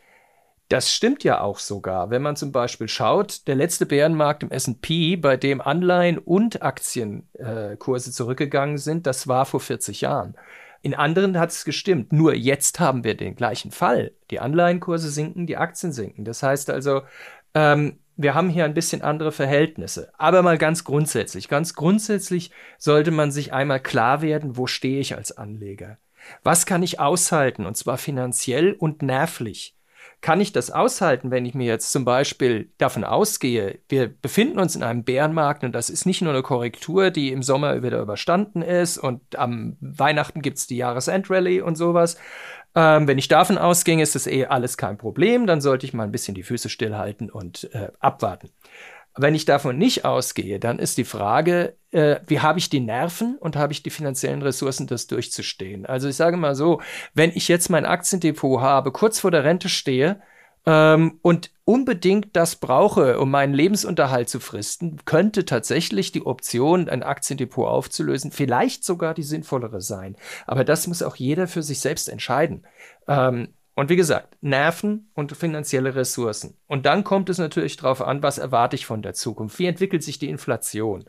Das 0.71 0.91
stimmt 0.95 1.25
ja 1.25 1.43
auch 1.43 1.59
sogar. 1.59 2.09
Wenn 2.09 2.23
man 2.23 2.37
zum 2.37 2.53
Beispiel 2.53 2.89
schaut, 2.89 3.47
der 3.47 3.57
letzte 3.57 3.85
Bärenmarkt 3.85 4.43
im 4.43 4.51
S&P, 4.51 5.17
bei 5.17 5.37
dem 5.37 5.61
Anleihen 5.61 6.17
und 6.17 6.63
Aktienkurse 6.63 8.11
äh, 8.11 8.13
zurückgegangen 8.13 8.79
sind, 8.79 9.07
das 9.07 9.29
war 9.29 9.45
vor 9.45 9.61
40 9.61 10.01
Jahren. 10.01 10.37
In 10.83 10.95
anderen 10.95 11.39
hat 11.39 11.51
es 11.51 11.65
gestimmt. 11.65 12.13
Nur 12.13 12.35
jetzt 12.35 12.81
haben 12.81 13.05
wir 13.05 13.17
den 13.17 13.37
gleichen 13.37 13.71
Fall. 13.71 14.13
Die 14.31 14.41
Anleihenkurse 14.41 15.11
sinken, 15.11 15.47
die 15.47 15.57
Aktien 15.57 15.93
sinken. 15.93 16.25
Das 16.25 16.43
heißt 16.43 16.71
also, 16.71 17.03
ähm, 17.55 17.99
wir 18.17 18.35
haben 18.35 18.51
hier 18.51 18.65
ein 18.65 18.75
bisschen 18.75 19.03
andere 19.03 19.33
Verhältnisse. 19.33 20.13
Aber 20.19 20.43
mal 20.43 20.59
ganz 20.59 20.85
grundsätzlich. 20.85 21.49
Ganz 21.49 21.75
grundsätzlich 21.75 22.51
sollte 22.79 23.11
man 23.11 23.31
sich 23.31 23.53
einmal 23.53 23.81
klar 23.81 24.23
werden, 24.23 24.57
wo 24.57 24.67
stehe 24.67 25.01
ich 25.01 25.17
als 25.17 25.37
Anleger? 25.37 25.99
Was 26.43 26.67
kann 26.67 26.83
ich 26.83 27.01
aushalten? 27.01 27.65
Und 27.65 27.77
zwar 27.77 27.99
finanziell 27.99 28.73
und 28.73 29.03
nervlich. 29.03 29.77
Kann 30.23 30.41
ich 30.41 30.53
das 30.53 30.71
aushalten, 30.71 31.31
wenn 31.31 31.45
ich 31.45 31.55
mir 31.55 31.67
jetzt 31.67 31.93
zum 31.93 32.05
Beispiel 32.05 32.71
davon 32.79 33.03
ausgehe, 33.05 33.81
wir 33.89 34.09
befinden 34.09 34.61
uns 34.61 34.77
in 34.77 34.85
einem 34.85 35.03
Bärenmarkt 35.03 35.65
und 35.65 35.73
das 35.73 35.91
ist 35.91 36.07
nicht 36.07 36.23
nur 36.23 36.33
eine 36.33 36.43
Korrektur, 36.43 37.11
die 37.11 37.33
im 37.33 37.43
Sommer 37.43 37.83
wieder 37.83 38.01
überstanden 38.01 38.63
ist 38.63 38.99
und 38.99 39.37
am 39.37 39.77
Weihnachten 39.81 40.41
gibt 40.41 40.59
es 40.59 40.69
die 40.69 40.77
Jahresendrallye 40.77 41.61
und 41.61 41.77
sowas, 41.77 42.17
ähm, 42.75 43.07
wenn 43.07 43.19
ich 43.19 43.29
davon 43.29 43.59
ausginge, 43.59 44.03
ist 44.03 44.15
das 44.15 44.27
eh 44.27 44.47
alles 44.47 44.77
kein 44.77 44.97
Problem, 44.97 45.47
dann 45.47 45.61
sollte 45.61 45.87
ich 45.87 45.93
mal 45.93 46.05
ein 46.05 46.13
bisschen 46.13 46.35
die 46.35 46.43
Füße 46.43 46.69
stillhalten 46.69 47.29
und 47.29 47.69
äh, 47.75 47.91
abwarten. 47.99 48.51
Wenn 49.17 49.35
ich 49.35 49.45
davon 49.45 49.77
nicht 49.77 50.05
ausgehe, 50.05 50.59
dann 50.59 50.79
ist 50.79 50.97
die 50.97 51.05
Frage, 51.05 51.77
äh, 51.93 52.21
wie 52.27 52.41
habe 52.41 52.59
ich 52.59 52.71
die 52.71 52.81
Nerven 52.81 53.37
und 53.39 53.57
habe 53.57 53.73
ich 53.73 53.83
die 53.83 53.91
finanziellen 53.91 54.43
Ressourcen, 54.43 54.87
das 54.87 55.07
durchzustehen? 55.07 55.87
Also 55.87 56.09
ich 56.09 56.17
sage 56.17 56.37
mal 56.37 56.55
so, 56.55 56.81
wenn 57.15 57.31
ich 57.31 57.49
jetzt 57.49 57.69
mein 57.69 57.87
Aktiendepot 57.87 58.61
habe, 58.61 58.93
kurz 58.93 59.21
vor 59.21 59.31
der 59.31 59.45
Rente 59.45 59.69
stehe 59.69 60.21
ähm, 60.67 61.19
und 61.23 61.51
unbedingt 61.65 62.35
das 62.35 62.57
brauche, 62.57 63.21
um 63.21 63.31
meinen 63.31 63.55
Lebensunterhalt 63.55 64.29
zu 64.29 64.41
fristen, 64.41 65.01
könnte 65.05 65.45
tatsächlich 65.45 66.13
die 66.13 66.25
Option, 66.25 66.89
ein 66.89 67.03
Aktiendepot 67.03 67.69
aufzulösen, 67.69 68.33
vielleicht 68.33 68.85
sogar 68.85 69.15
die 69.15 69.23
sinnvollere 69.23 69.81
sein. 69.81 70.17
Aber 70.47 70.65
das 70.65 70.87
muss 70.87 71.03
auch 71.03 71.17
jeder 71.17 71.47
für 71.47 71.63
sich 71.63 71.81
selbst 71.81 72.09
entscheiden. 72.09 72.67
Ähm, 73.07 73.49
und 73.75 73.89
wie 73.89 73.97
gesagt, 73.97 74.37
Nerven 74.43 75.11
und 75.15 75.35
finanzielle 75.35 75.95
Ressourcen. 75.95 76.59
Und 76.67 76.85
dann 76.85 77.05
kommt 77.05 77.31
es 77.31 77.39
natürlich 77.39 77.79
darauf 77.79 78.03
an, 78.03 78.23
was 78.23 78.37
erwarte 78.37 78.77
ich 78.77 78.85
von 78.85 79.01
der 79.01 79.15
Zukunft? 79.15 79.59
Wie 79.59 79.67
entwickelt 79.67 80.03
sich 80.03 80.19
die 80.19 80.29
Inflation? 80.29 81.05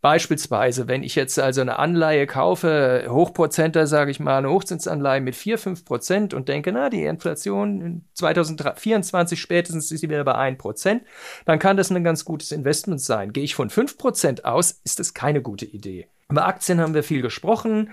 Beispielsweise, 0.00 0.88
wenn 0.88 1.02
ich 1.02 1.14
jetzt 1.14 1.38
also 1.38 1.60
eine 1.60 1.78
Anleihe 1.78 2.26
kaufe, 2.26 3.06
Hochprozenter, 3.08 3.86
sage 3.86 4.10
ich 4.10 4.18
mal, 4.18 4.38
eine 4.38 4.48
Hochzinsanleihe 4.48 5.20
mit 5.20 5.36
4, 5.36 5.58
5 5.58 5.84
Prozent 5.84 6.32
und 6.32 6.48
denke, 6.48 6.72
na, 6.72 6.88
die 6.88 7.04
Inflation 7.04 7.82
in 7.82 8.04
2024 8.14 9.38
spätestens 9.38 9.92
ist 9.92 10.00
sie 10.00 10.08
wieder 10.08 10.24
bei 10.24 10.34
1 10.34 10.56
Prozent, 10.56 11.02
dann 11.44 11.58
kann 11.58 11.76
das 11.76 11.90
ein 11.90 12.02
ganz 12.02 12.24
gutes 12.24 12.50
Investment 12.50 13.02
sein. 13.02 13.34
Gehe 13.34 13.44
ich 13.44 13.54
von 13.54 13.68
5 13.68 13.98
Prozent 13.98 14.46
aus, 14.46 14.80
ist 14.84 15.00
das 15.00 15.12
keine 15.12 15.42
gute 15.42 15.66
Idee. 15.66 16.08
Über 16.30 16.46
Aktien 16.46 16.80
haben 16.80 16.94
wir 16.94 17.02
viel 17.02 17.22
gesprochen. 17.22 17.90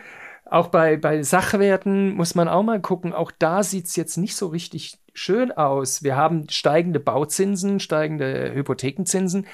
Auch 0.54 0.68
bei, 0.68 0.98
bei 0.98 1.24
Sachwerten 1.24 2.14
muss 2.14 2.36
man 2.36 2.48
auch 2.48 2.62
mal 2.62 2.80
gucken. 2.80 3.12
Auch 3.12 3.32
da 3.32 3.64
sieht 3.64 3.88
es 3.88 3.96
jetzt 3.96 4.18
nicht 4.18 4.36
so 4.36 4.46
richtig 4.46 5.00
schön 5.16 5.52
aus. 5.52 6.04
Wir 6.04 6.16
haben 6.16 6.48
steigende 6.48 7.00
Bauzinsen, 7.00 7.80
steigende 7.80 8.54
Hypothekenzinsen 8.54 9.48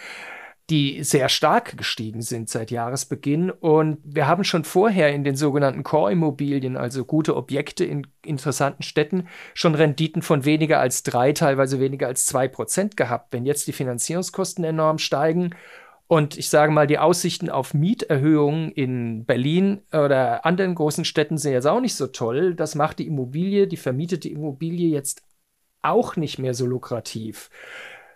die 0.69 1.03
sehr 1.03 1.29
stark 1.29 1.77
gestiegen 1.77 2.21
sind 2.21 2.49
seit 2.49 2.69
Jahresbeginn. 2.69 3.49
Und 3.49 3.97
wir 4.03 4.27
haben 4.27 4.43
schon 4.43 4.63
vorher 4.63 5.11
in 5.11 5.23
den 5.23 5.35
sogenannten 5.35 5.83
Core-Immobilien, 5.83 6.77
also 6.77 7.05
gute 7.05 7.35
Objekte 7.35 7.85
in 7.85 8.05
interessanten 8.23 8.83
Städten, 8.83 9.27
schon 9.55 9.73
Renditen 9.73 10.21
von 10.21 10.45
weniger 10.45 10.79
als 10.79 11.01
drei, 11.01 11.33
teilweise 11.33 11.79
weniger 11.79 12.07
als 12.07 12.25
zwei 12.25 12.47
Prozent 12.47 12.97
gehabt. 12.97 13.33
Wenn 13.33 13.45
jetzt 13.45 13.67
die 13.67 13.73
Finanzierungskosten 13.73 14.63
enorm 14.63 14.99
steigen 14.99 15.55
und 16.09 16.39
ich 16.39 16.49
sage 16.49 16.71
mal, 16.71 16.87
die 16.87 16.97
Aussichten 16.97 17.51
auf 17.51 17.75
Mieterhöhungen 17.75 18.71
in 18.71 19.25
Berlin 19.25 19.83
oder 19.93 20.43
anderen 20.43 20.73
großen 20.73 21.05
Städten 21.05 21.37
sind 21.37 21.51
jetzt 21.51 21.67
auch 21.67 21.81
nicht 21.81 21.93
so 21.93 22.07
toll. 22.07 22.55
Das 22.55 22.73
macht 22.73 22.97
die 22.97 23.05
Immobilie, 23.05 23.67
die 23.67 23.77
vermietete 23.77 24.27
Immobilie 24.27 24.89
jetzt 24.89 25.21
auch 25.83 26.15
nicht 26.15 26.39
mehr 26.39 26.55
so 26.55 26.65
lukrativ. 26.65 27.51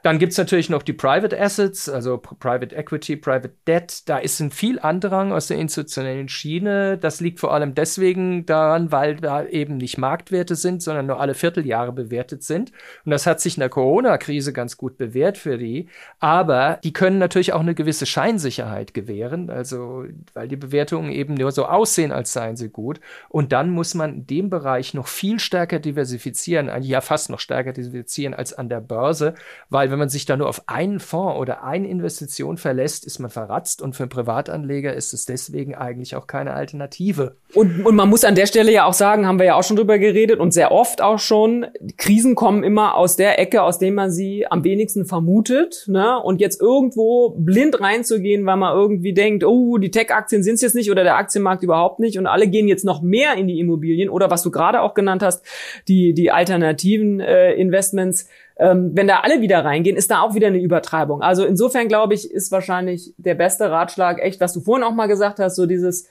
Dann 0.03 0.19
gibt 0.19 0.33
es 0.33 0.37
natürlich 0.37 0.69
noch 0.69 0.83
die 0.83 0.91
Private 0.91 1.39
Assets, 1.39 1.87
also 1.87 2.17
Private 2.17 2.75
Equity, 2.75 3.15
Private 3.15 3.53
Debt. 3.65 4.09
Da 4.09 4.17
ist 4.17 4.41
ein 4.41 4.51
viel 4.51 4.77
Andrang 4.77 5.31
aus 5.31 5.47
der 5.47 5.57
institutionellen 5.57 6.27
Schiene. 6.27 6.97
Das 6.97 7.21
liegt 7.21 7.39
vor 7.39 7.53
allem 7.53 7.73
deswegen 7.73 8.45
daran, 8.45 8.91
weil 8.91 9.15
da 9.15 9.45
eben 9.45 9.77
nicht 9.77 9.97
Marktwerte 9.97 10.55
sind, 10.55 10.83
sondern 10.83 11.05
nur 11.05 11.21
alle 11.21 11.35
Vierteljahre 11.35 11.93
bewertet 11.93 12.43
sind. 12.43 12.73
Und 13.05 13.11
das 13.11 13.25
hat 13.25 13.39
sich 13.39 13.55
in 13.55 13.61
der 13.61 13.69
Corona-Krise 13.69 14.51
ganz 14.51 14.75
gut 14.75 14.97
bewährt 14.97 15.37
für 15.37 15.57
die. 15.57 15.87
Aber 16.19 16.79
die 16.83 16.91
können 16.91 17.17
natürlich 17.17 17.53
auch 17.53 17.61
eine 17.61 17.73
gewisse 17.73 18.05
Scheinsicherheit 18.05 18.93
gewähren, 18.93 19.49
also 19.49 20.03
weil 20.33 20.49
die 20.49 20.57
Bewertungen 20.57 21.13
eben 21.13 21.35
nur 21.35 21.53
so 21.53 21.65
aussehen, 21.65 22.11
als 22.11 22.33
seien 22.33 22.57
sie 22.57 22.67
gut. 22.67 22.99
Und 23.29 23.53
dann 23.53 23.69
muss 23.69 23.93
man 23.93 24.15
in 24.15 24.27
dem 24.27 24.49
Bereich 24.49 24.93
noch 24.93 25.07
viel 25.07 25.39
stärker 25.39 25.79
diversifizieren, 25.79 26.69
ja 26.83 26.99
fast 26.99 27.29
noch 27.29 27.39
stärker 27.39 27.71
diversifizieren 27.71 28.33
als 28.33 28.51
an 28.53 28.67
der 28.67 28.81
Börse, 28.81 29.35
weil 29.69 29.92
wenn 29.93 29.99
man 29.99 30.09
sich 30.09 30.25
da 30.25 30.35
nur 30.35 30.49
auf 30.49 30.63
einen 30.65 30.99
Fonds 30.99 31.39
oder 31.39 31.63
eine 31.63 31.87
Investition 31.87 32.57
verlässt, 32.57 33.05
ist 33.05 33.19
man 33.19 33.29
verratzt 33.29 33.79
und 33.79 33.95
für 33.95 34.01
einen 34.01 34.09
Privatanleger 34.09 34.91
ist 34.91 35.13
es 35.13 35.25
deswegen 35.25 35.75
eigentlich 35.75 36.15
auch 36.15 36.25
keine 36.25 36.55
Alternative. 36.55 37.35
Und, 37.53 37.85
und 37.85 37.95
man 37.95 38.09
muss 38.09 38.23
an 38.23 38.33
der 38.33 38.47
Stelle 38.47 38.71
ja 38.71 38.85
auch 38.85 38.93
sagen, 38.93 39.27
haben 39.27 39.37
wir 39.37 39.45
ja 39.45 39.53
auch 39.53 39.63
schon 39.63 39.77
drüber 39.77 39.99
geredet 39.99 40.39
und 40.39 40.51
sehr 40.51 40.71
oft 40.71 41.03
auch 41.03 41.19
schon, 41.19 41.67
Krisen 41.97 42.33
kommen 42.33 42.63
immer 42.63 42.95
aus 42.95 43.17
der 43.17 43.37
Ecke, 43.37 43.61
aus 43.61 43.77
dem 43.77 43.93
man 43.93 44.09
sie 44.09 44.47
am 44.49 44.63
wenigsten 44.63 45.05
vermutet. 45.05 45.85
Ne? 45.87 46.19
Und 46.23 46.41
jetzt 46.41 46.59
irgendwo 46.59 47.35
blind 47.37 47.79
reinzugehen, 47.79 48.43
weil 48.47 48.57
man 48.57 48.75
irgendwie 48.75 49.13
denkt, 49.13 49.43
oh, 49.43 49.77
die 49.77 49.91
Tech-Aktien 49.91 50.41
sind 50.41 50.55
es 50.55 50.61
jetzt 50.61 50.73
nicht 50.73 50.89
oder 50.89 51.03
der 51.03 51.17
Aktienmarkt 51.17 51.61
überhaupt 51.61 51.99
nicht 51.99 52.17
und 52.17 52.25
alle 52.25 52.47
gehen 52.47 52.67
jetzt 52.67 52.83
noch 52.83 53.03
mehr 53.03 53.35
in 53.35 53.47
die 53.47 53.59
Immobilien 53.59 54.09
oder 54.09 54.31
was 54.31 54.41
du 54.41 54.49
gerade 54.49 54.81
auch 54.81 54.95
genannt 54.95 55.21
hast, 55.21 55.45
die, 55.87 56.15
die 56.15 56.31
alternativen 56.31 57.19
äh, 57.19 57.53
Investments, 57.53 58.27
ähm, 58.57 58.91
wenn 58.93 59.07
da 59.07 59.19
alle 59.21 59.41
wieder 59.41 59.63
reingehen, 59.65 59.97
ist 59.97 60.11
da 60.11 60.21
auch 60.21 60.35
wieder 60.35 60.47
eine 60.47 60.59
Übertreibung. 60.59 61.21
Also 61.21 61.45
insofern 61.45 61.87
glaube 61.87 62.13
ich, 62.13 62.29
ist 62.29 62.51
wahrscheinlich 62.51 63.13
der 63.17 63.35
beste 63.35 63.69
Ratschlag 63.69 64.19
echt, 64.19 64.39
was 64.39 64.53
du 64.53 64.61
vorhin 64.61 64.83
auch 64.83 64.93
mal 64.93 65.07
gesagt 65.07 65.39
hast, 65.39 65.55
so 65.55 65.65
dieses 65.65 66.07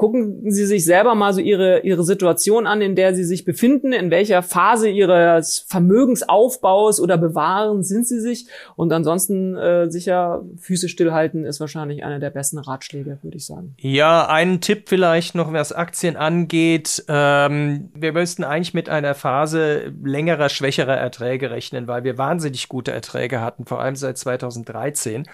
gucken 0.00 0.50
Sie 0.50 0.64
sich 0.64 0.86
selber 0.86 1.14
mal 1.14 1.34
so 1.34 1.42
Ihre, 1.42 1.80
Ihre 1.80 2.04
Situation 2.04 2.66
an, 2.66 2.80
in 2.80 2.96
der 2.96 3.14
Sie 3.14 3.22
sich 3.22 3.44
befinden, 3.44 3.92
in 3.92 4.10
welcher 4.10 4.42
Phase 4.42 4.88
Ihres 4.88 5.66
Vermögensaufbaus 5.68 7.00
oder 7.00 7.18
Bewahren 7.18 7.82
sind 7.82 8.06
Sie 8.06 8.18
sich 8.18 8.46
und 8.76 8.90
ansonsten 8.94 9.58
äh, 9.58 9.90
sicher 9.90 10.42
Füße 10.58 10.88
stillhalten 10.88 11.44
ist 11.44 11.60
wahrscheinlich 11.60 12.02
einer 12.02 12.18
der 12.18 12.30
besten 12.30 12.56
Ratschläge, 12.56 13.18
würde 13.20 13.36
ich 13.36 13.44
sagen. 13.44 13.74
Ja, 13.76 14.26
einen 14.26 14.62
Tipp 14.62 14.88
vielleicht 14.88 15.34
noch, 15.34 15.52
was 15.52 15.70
Aktien 15.70 16.16
angeht. 16.16 17.04
Ähm, 17.06 17.90
wir 17.94 18.14
müssten 18.14 18.42
eigentlich 18.42 18.72
mit 18.72 18.88
einer 18.88 19.14
Phase 19.14 19.92
längerer, 20.02 20.48
schwächerer 20.48 20.96
Erträge 20.96 21.50
rechnen, 21.50 21.88
weil 21.88 22.04
wir 22.04 22.16
wahnsinnig 22.16 22.70
gute 22.70 22.90
Erträge 22.90 23.42
hatten, 23.42 23.66
vor 23.66 23.82
allem 23.82 23.96
seit 23.96 24.16
2013. 24.16 25.26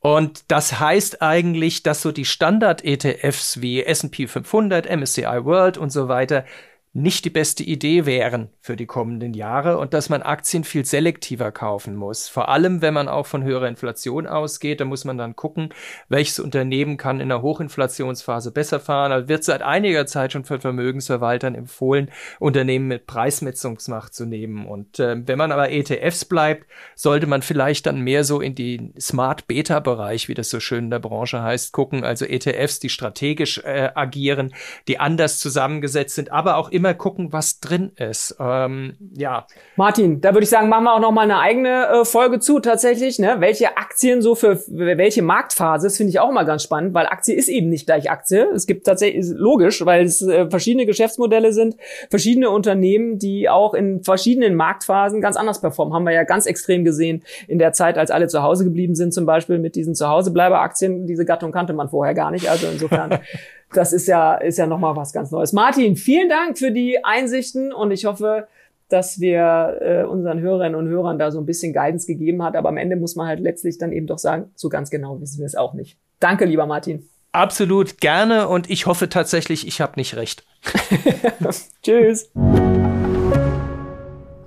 Und 0.00 0.44
das 0.48 0.80
heißt 0.80 1.20
eigentlich, 1.20 1.82
dass 1.82 2.00
so 2.00 2.10
die 2.10 2.24
Standard-ETFs 2.24 3.60
wie 3.60 3.84
S&P 3.84 4.26
500, 4.26 4.88
MSCI 4.90 5.44
World 5.44 5.76
und 5.76 5.90
so 5.90 6.08
weiter 6.08 6.44
nicht 6.92 7.24
die 7.24 7.30
beste 7.30 7.62
Idee 7.62 8.04
wären 8.04 8.48
für 8.60 8.74
die 8.74 8.86
kommenden 8.86 9.32
Jahre 9.32 9.78
und 9.78 9.94
dass 9.94 10.08
man 10.08 10.22
Aktien 10.22 10.64
viel 10.64 10.84
selektiver 10.84 11.52
kaufen 11.52 11.94
muss. 11.94 12.28
Vor 12.28 12.48
allem, 12.48 12.82
wenn 12.82 12.92
man 12.92 13.06
auch 13.06 13.26
von 13.26 13.44
höherer 13.44 13.68
Inflation 13.68 14.26
ausgeht, 14.26 14.80
da 14.80 14.84
muss 14.84 15.04
man 15.04 15.16
dann 15.16 15.36
gucken, 15.36 15.72
welches 16.08 16.40
Unternehmen 16.40 16.96
kann 16.96 17.20
in 17.20 17.30
einer 17.30 17.42
Hochinflationsphase 17.42 18.50
besser 18.50 18.80
fahren. 18.80 19.12
Also 19.12 19.28
wird 19.28 19.44
seit 19.44 19.62
einiger 19.62 20.06
Zeit 20.06 20.32
schon 20.32 20.44
von 20.44 20.60
Vermögensverwaltern 20.60 21.54
empfohlen, 21.54 22.10
Unternehmen 22.40 22.88
mit 22.88 23.06
Preismessungsmacht 23.06 24.12
zu 24.12 24.26
nehmen. 24.26 24.66
Und 24.66 24.98
äh, 24.98 25.16
wenn 25.24 25.38
man 25.38 25.52
aber 25.52 25.70
ETFs 25.70 26.24
bleibt, 26.24 26.66
sollte 26.96 27.28
man 27.28 27.42
vielleicht 27.42 27.86
dann 27.86 28.00
mehr 28.00 28.24
so 28.24 28.40
in 28.40 28.56
den 28.56 28.94
Smart 29.00 29.46
Beta 29.46 29.78
Bereich, 29.78 30.26
wie 30.26 30.34
das 30.34 30.50
so 30.50 30.58
schön 30.58 30.84
in 30.84 30.90
der 30.90 30.98
Branche 30.98 31.40
heißt, 31.40 31.70
gucken. 31.72 32.02
Also 32.02 32.24
ETFs, 32.24 32.80
die 32.80 32.88
strategisch 32.88 33.58
äh, 33.58 33.90
agieren, 33.94 34.52
die 34.88 34.98
anders 34.98 35.38
zusammengesetzt 35.38 36.16
sind, 36.16 36.32
aber 36.32 36.56
auch 36.56 36.68
immer 36.68 36.79
gucken, 36.94 37.32
was 37.32 37.60
drin 37.60 37.92
ist. 37.96 38.36
Ähm, 38.40 38.96
ja. 39.16 39.46
Martin, 39.76 40.20
da 40.20 40.32
würde 40.34 40.44
ich 40.44 40.50
sagen, 40.50 40.68
machen 40.68 40.84
wir 40.84 40.94
auch 40.94 41.00
noch 41.00 41.12
mal 41.12 41.22
eine 41.22 41.38
eigene 41.38 41.86
äh, 41.88 42.04
Folge 42.04 42.40
zu 42.40 42.60
tatsächlich. 42.60 43.18
Ne? 43.18 43.36
Welche 43.38 43.76
Aktien 43.76 44.22
so 44.22 44.34
für 44.34 44.60
welche 44.68 45.22
Marktphase, 45.22 45.86
das 45.86 45.96
finde 45.96 46.10
ich 46.10 46.20
auch 46.20 46.30
immer 46.30 46.44
ganz 46.44 46.62
spannend, 46.62 46.94
weil 46.94 47.06
Aktie 47.06 47.34
ist 47.34 47.48
eben 47.48 47.68
nicht 47.68 47.86
gleich 47.86 48.10
Aktie. 48.10 48.48
Es 48.54 48.66
gibt 48.66 48.86
tatsächlich, 48.86 49.26
logisch, 49.28 49.84
weil 49.84 50.04
es 50.04 50.22
äh, 50.22 50.48
verschiedene 50.48 50.86
Geschäftsmodelle 50.86 51.52
sind, 51.52 51.76
verschiedene 52.08 52.50
Unternehmen, 52.50 53.18
die 53.18 53.48
auch 53.48 53.74
in 53.74 54.02
verschiedenen 54.02 54.54
Marktphasen 54.54 55.20
ganz 55.20 55.36
anders 55.36 55.60
performen. 55.60 55.94
Haben 55.94 56.04
wir 56.04 56.12
ja 56.12 56.24
ganz 56.24 56.46
extrem 56.46 56.84
gesehen 56.84 57.22
in 57.48 57.58
der 57.58 57.72
Zeit, 57.72 57.98
als 57.98 58.10
alle 58.10 58.28
zu 58.28 58.42
Hause 58.42 58.64
geblieben 58.64 58.94
sind, 58.94 59.12
zum 59.12 59.26
Beispiel 59.26 59.58
mit 59.58 59.74
diesen 59.74 59.94
Zuhausebleiber-Aktien. 59.94 61.06
Diese 61.06 61.24
Gattung 61.24 61.52
kannte 61.52 61.72
man 61.72 61.88
vorher 61.88 62.14
gar 62.14 62.30
nicht. 62.30 62.48
Also 62.48 62.66
insofern, 62.66 63.20
das 63.72 63.92
ist 63.92 64.06
ja, 64.08 64.34
ist 64.34 64.58
ja 64.58 64.66
nochmal 64.66 64.96
was 64.96 65.12
ganz 65.12 65.30
Neues. 65.30 65.52
Martin, 65.52 65.96
vielen 65.96 66.28
Dank 66.28 66.58
für 66.58 66.70
die 66.70 67.04
Einsichten 67.04 67.72
und 67.72 67.90
ich 67.90 68.04
hoffe, 68.04 68.48
dass 68.88 69.20
wir 69.20 69.78
äh, 69.80 70.02
unseren 70.04 70.40
Hörerinnen 70.40 70.74
und 70.74 70.88
Hörern 70.88 71.18
da 71.18 71.30
so 71.30 71.38
ein 71.38 71.46
bisschen 71.46 71.72
Guidance 71.72 72.06
gegeben 72.06 72.42
hat. 72.42 72.56
Aber 72.56 72.68
am 72.68 72.76
Ende 72.76 72.96
muss 72.96 73.16
man 73.16 73.28
halt 73.28 73.40
letztlich 73.40 73.78
dann 73.78 73.92
eben 73.92 74.06
doch 74.06 74.18
sagen, 74.18 74.50
so 74.54 74.68
ganz 74.68 74.90
genau 74.90 75.20
wissen 75.20 75.38
wir 75.38 75.46
es 75.46 75.54
auch 75.54 75.74
nicht. 75.74 75.96
Danke, 76.18 76.44
lieber 76.44 76.66
Martin. 76.66 77.08
Absolut 77.32 78.00
gerne 78.00 78.48
und 78.48 78.68
ich 78.68 78.86
hoffe 78.86 79.08
tatsächlich, 79.08 79.66
ich 79.66 79.80
habe 79.80 79.92
nicht 79.96 80.16
recht. 80.16 80.44
Tschüss. 81.82 82.30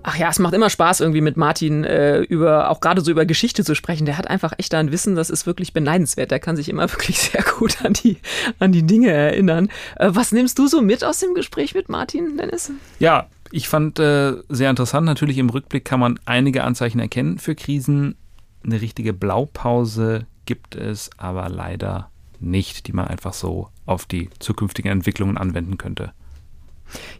Ach 0.04 0.18
ja, 0.18 0.30
es 0.30 0.38
macht 0.38 0.54
immer 0.54 0.70
Spaß, 0.70 1.00
irgendwie 1.00 1.22
mit 1.22 1.38
Martin 1.38 1.86
äh, 1.86 2.20
über, 2.20 2.70
auch 2.70 2.82
gerade 2.82 3.02
so 3.02 3.10
über 3.10 3.26
Geschichte 3.26 3.64
zu 3.64 3.74
sprechen. 3.74 4.06
Der 4.06 4.18
hat 4.18 4.28
einfach 4.28 4.54
echt 4.58 4.74
da 4.74 4.80
ein 4.80 4.92
Wissen, 4.92 5.16
das 5.16 5.30
ist 5.30 5.46
wirklich 5.46 5.72
beneidenswert. 5.72 6.30
Der 6.30 6.40
kann 6.40 6.58
sich 6.58 6.68
immer 6.68 6.92
wirklich 6.92 7.20
sehr 7.20 7.44
gut 7.58 7.84
an 7.86 7.94
die, 7.94 8.18
an 8.60 8.74
die 8.74 8.84
Dinge 8.84 9.12
erinnern. 9.12 9.70
Äh, 9.96 10.10
was 10.12 10.34
nimmst 10.34 10.60
du 10.60 10.68
so 10.68 10.82
mit 10.82 11.04
aus 11.04 11.20
dem 11.20 11.34
Gespräch 11.34 11.74
mit 11.74 11.88
Martin, 11.88 12.38
Dennis? 12.38 12.72
Ja, 13.00 13.28
ich 13.52 13.70
fand 13.70 13.98
äh, 14.00 14.34
sehr 14.50 14.70
interessant. 14.70 15.06
Natürlich 15.06 15.38
im 15.38 15.50
Rückblick 15.50 15.86
kann 15.86 16.00
man 16.00 16.20
einige 16.26 16.64
Anzeichen 16.64 17.00
erkennen 17.00 17.38
für 17.38 17.56
Krisen. 17.56 18.16
Eine 18.64 18.82
richtige 18.82 19.14
Blaupause 19.14 20.26
gibt 20.46 20.76
es 20.76 21.10
aber 21.18 21.48
leider 21.50 22.10
nicht, 22.40 22.88
die 22.88 22.94
man 22.94 23.08
einfach 23.08 23.34
so 23.34 23.70
auf 23.86 24.06
die 24.06 24.30
zukünftigen 24.40 24.92
Entwicklungen 24.92 25.38
anwenden 25.38 25.78
könnte. 25.78 26.12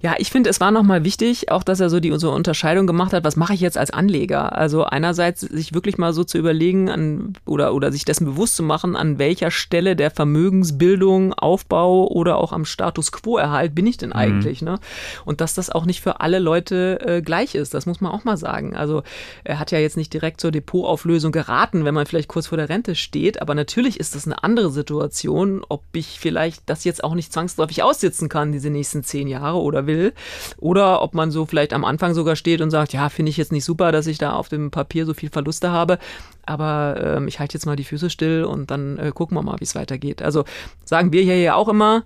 Ja, 0.02 0.16
ich 0.18 0.30
finde, 0.30 0.50
es 0.50 0.60
war 0.60 0.72
nochmal 0.72 1.04
wichtig, 1.04 1.52
auch 1.52 1.64
dass 1.64 1.80
er 1.80 1.90
so 1.90 2.00
die 2.00 2.14
so 2.18 2.32
Unterscheidung 2.32 2.88
gemacht 2.88 3.14
hat, 3.14 3.24
was 3.24 3.36
mache 3.36 3.54
ich 3.54 3.62
jetzt 3.62 3.78
als 3.78 3.92
Anleger? 3.92 4.56
Also 4.58 4.84
einerseits 4.84 5.42
sich 5.42 5.74
wirklich 5.74 5.98
mal 5.98 6.14
so 6.14 6.24
zu 6.24 6.38
überlegen 6.38 6.90
an, 6.90 7.34
oder, 7.46 7.74
oder 7.74 7.92
sich 7.92 8.06
dessen 8.06 8.26
bewusst 8.26 8.56
zu 8.56 8.64
machen, 8.64 8.96
an 8.96 9.18
welcher 9.18 9.52
Stelle 9.52 9.96
der 9.96 10.12
Vermögensbildung, 10.12 11.34
Aufbau 11.34 12.08
oder 12.08 12.38
auch 12.38 12.52
am 12.52 12.66
Status 12.66 13.12
quo 13.12 13.38
Erhalt 13.38 13.74
bin 13.74 13.88
ich 13.88 13.98
denn 13.98 14.10
mhm. 14.10 14.16
eigentlich? 14.16 14.62
Mhm. 14.62 14.68
Ne? 14.68 14.80
Und 15.26 15.42
dass 15.42 15.54
das 15.54 15.70
auch 15.70 15.86
nicht 15.86 16.02
für 16.02 16.22
alle 16.22 16.40
Leute 16.40 17.00
äh, 17.02 17.22
gleich 17.22 17.56
ist, 17.56 17.74
das 17.74 17.86
muss 17.86 18.02
man 18.02 18.12
auch 18.12 18.24
mal 18.24 18.38
sagen. 18.38 18.76
Also 18.76 19.04
er 19.44 19.60
hat 19.60 19.72
ja 19.72 19.80
jetzt 19.80 19.98
nicht 19.98 20.14
direkt 20.14 20.42
zur 20.42 20.52
Depotauflösung 20.52 21.32
geraten, 21.32 21.86
wenn 21.86 21.94
man 21.94 22.06
vielleicht 22.06 22.28
kurz 22.28 22.48
vor 22.48 22.58
der 22.58 22.70
Rente 22.70 22.96
steht, 22.96 23.42
aber 23.42 23.56
natürlich 23.56 24.00
ist 24.00 24.16
das 24.16 24.26
eine 24.26 24.44
andere 24.44 24.70
Situation, 24.70 25.64
ob 25.68 25.84
ich 25.94 26.20
vielleicht 26.20 26.64
das 26.68 26.84
jetzt 26.84 27.04
auch 27.04 27.16
nicht 27.16 27.34
zwangsläufig 27.34 27.84
aussitzen 27.84 28.30
kann, 28.30 28.52
diese 28.52 28.70
nächsten 28.70 29.04
zehn 29.04 29.28
Jahre 29.28 29.53
oder 29.62 29.88
will. 29.88 30.14
Oder 30.58 31.02
ob 31.02 31.14
man 31.14 31.32
so 31.32 31.46
vielleicht 31.46 31.74
am 31.74 31.86
Anfang 31.86 32.14
sogar 32.14 32.36
steht 32.36 32.62
und 32.62 32.72
sagt, 32.72 32.94
ja, 32.94 33.10
finde 33.10 33.30
ich 33.30 33.38
jetzt 33.38 33.52
nicht 33.52 33.66
super, 33.66 33.92
dass 33.92 34.08
ich 34.08 34.18
da 34.18 34.34
auf 34.34 34.50
dem 34.50 34.72
Papier 34.72 35.06
so 35.06 35.14
viel 35.14 35.30
Verluste 35.30 35.72
habe, 35.72 36.00
aber 36.46 37.16
ähm, 37.18 37.28
ich 37.28 37.40
halte 37.40 37.56
jetzt 37.56 37.66
mal 37.66 37.76
die 37.76 37.84
Füße 37.84 38.10
still 38.10 38.44
und 38.44 38.72
dann 38.72 38.98
äh, 38.98 39.12
gucken 39.14 39.38
wir 39.38 39.42
mal, 39.42 39.60
wie 39.60 39.66
es 39.66 39.76
weitergeht. 39.76 40.22
Also 40.22 40.46
sagen 40.86 41.12
wir 41.12 41.24
hier 41.24 41.40
ja 41.40 41.56
auch 41.56 41.70
immer, 41.70 42.04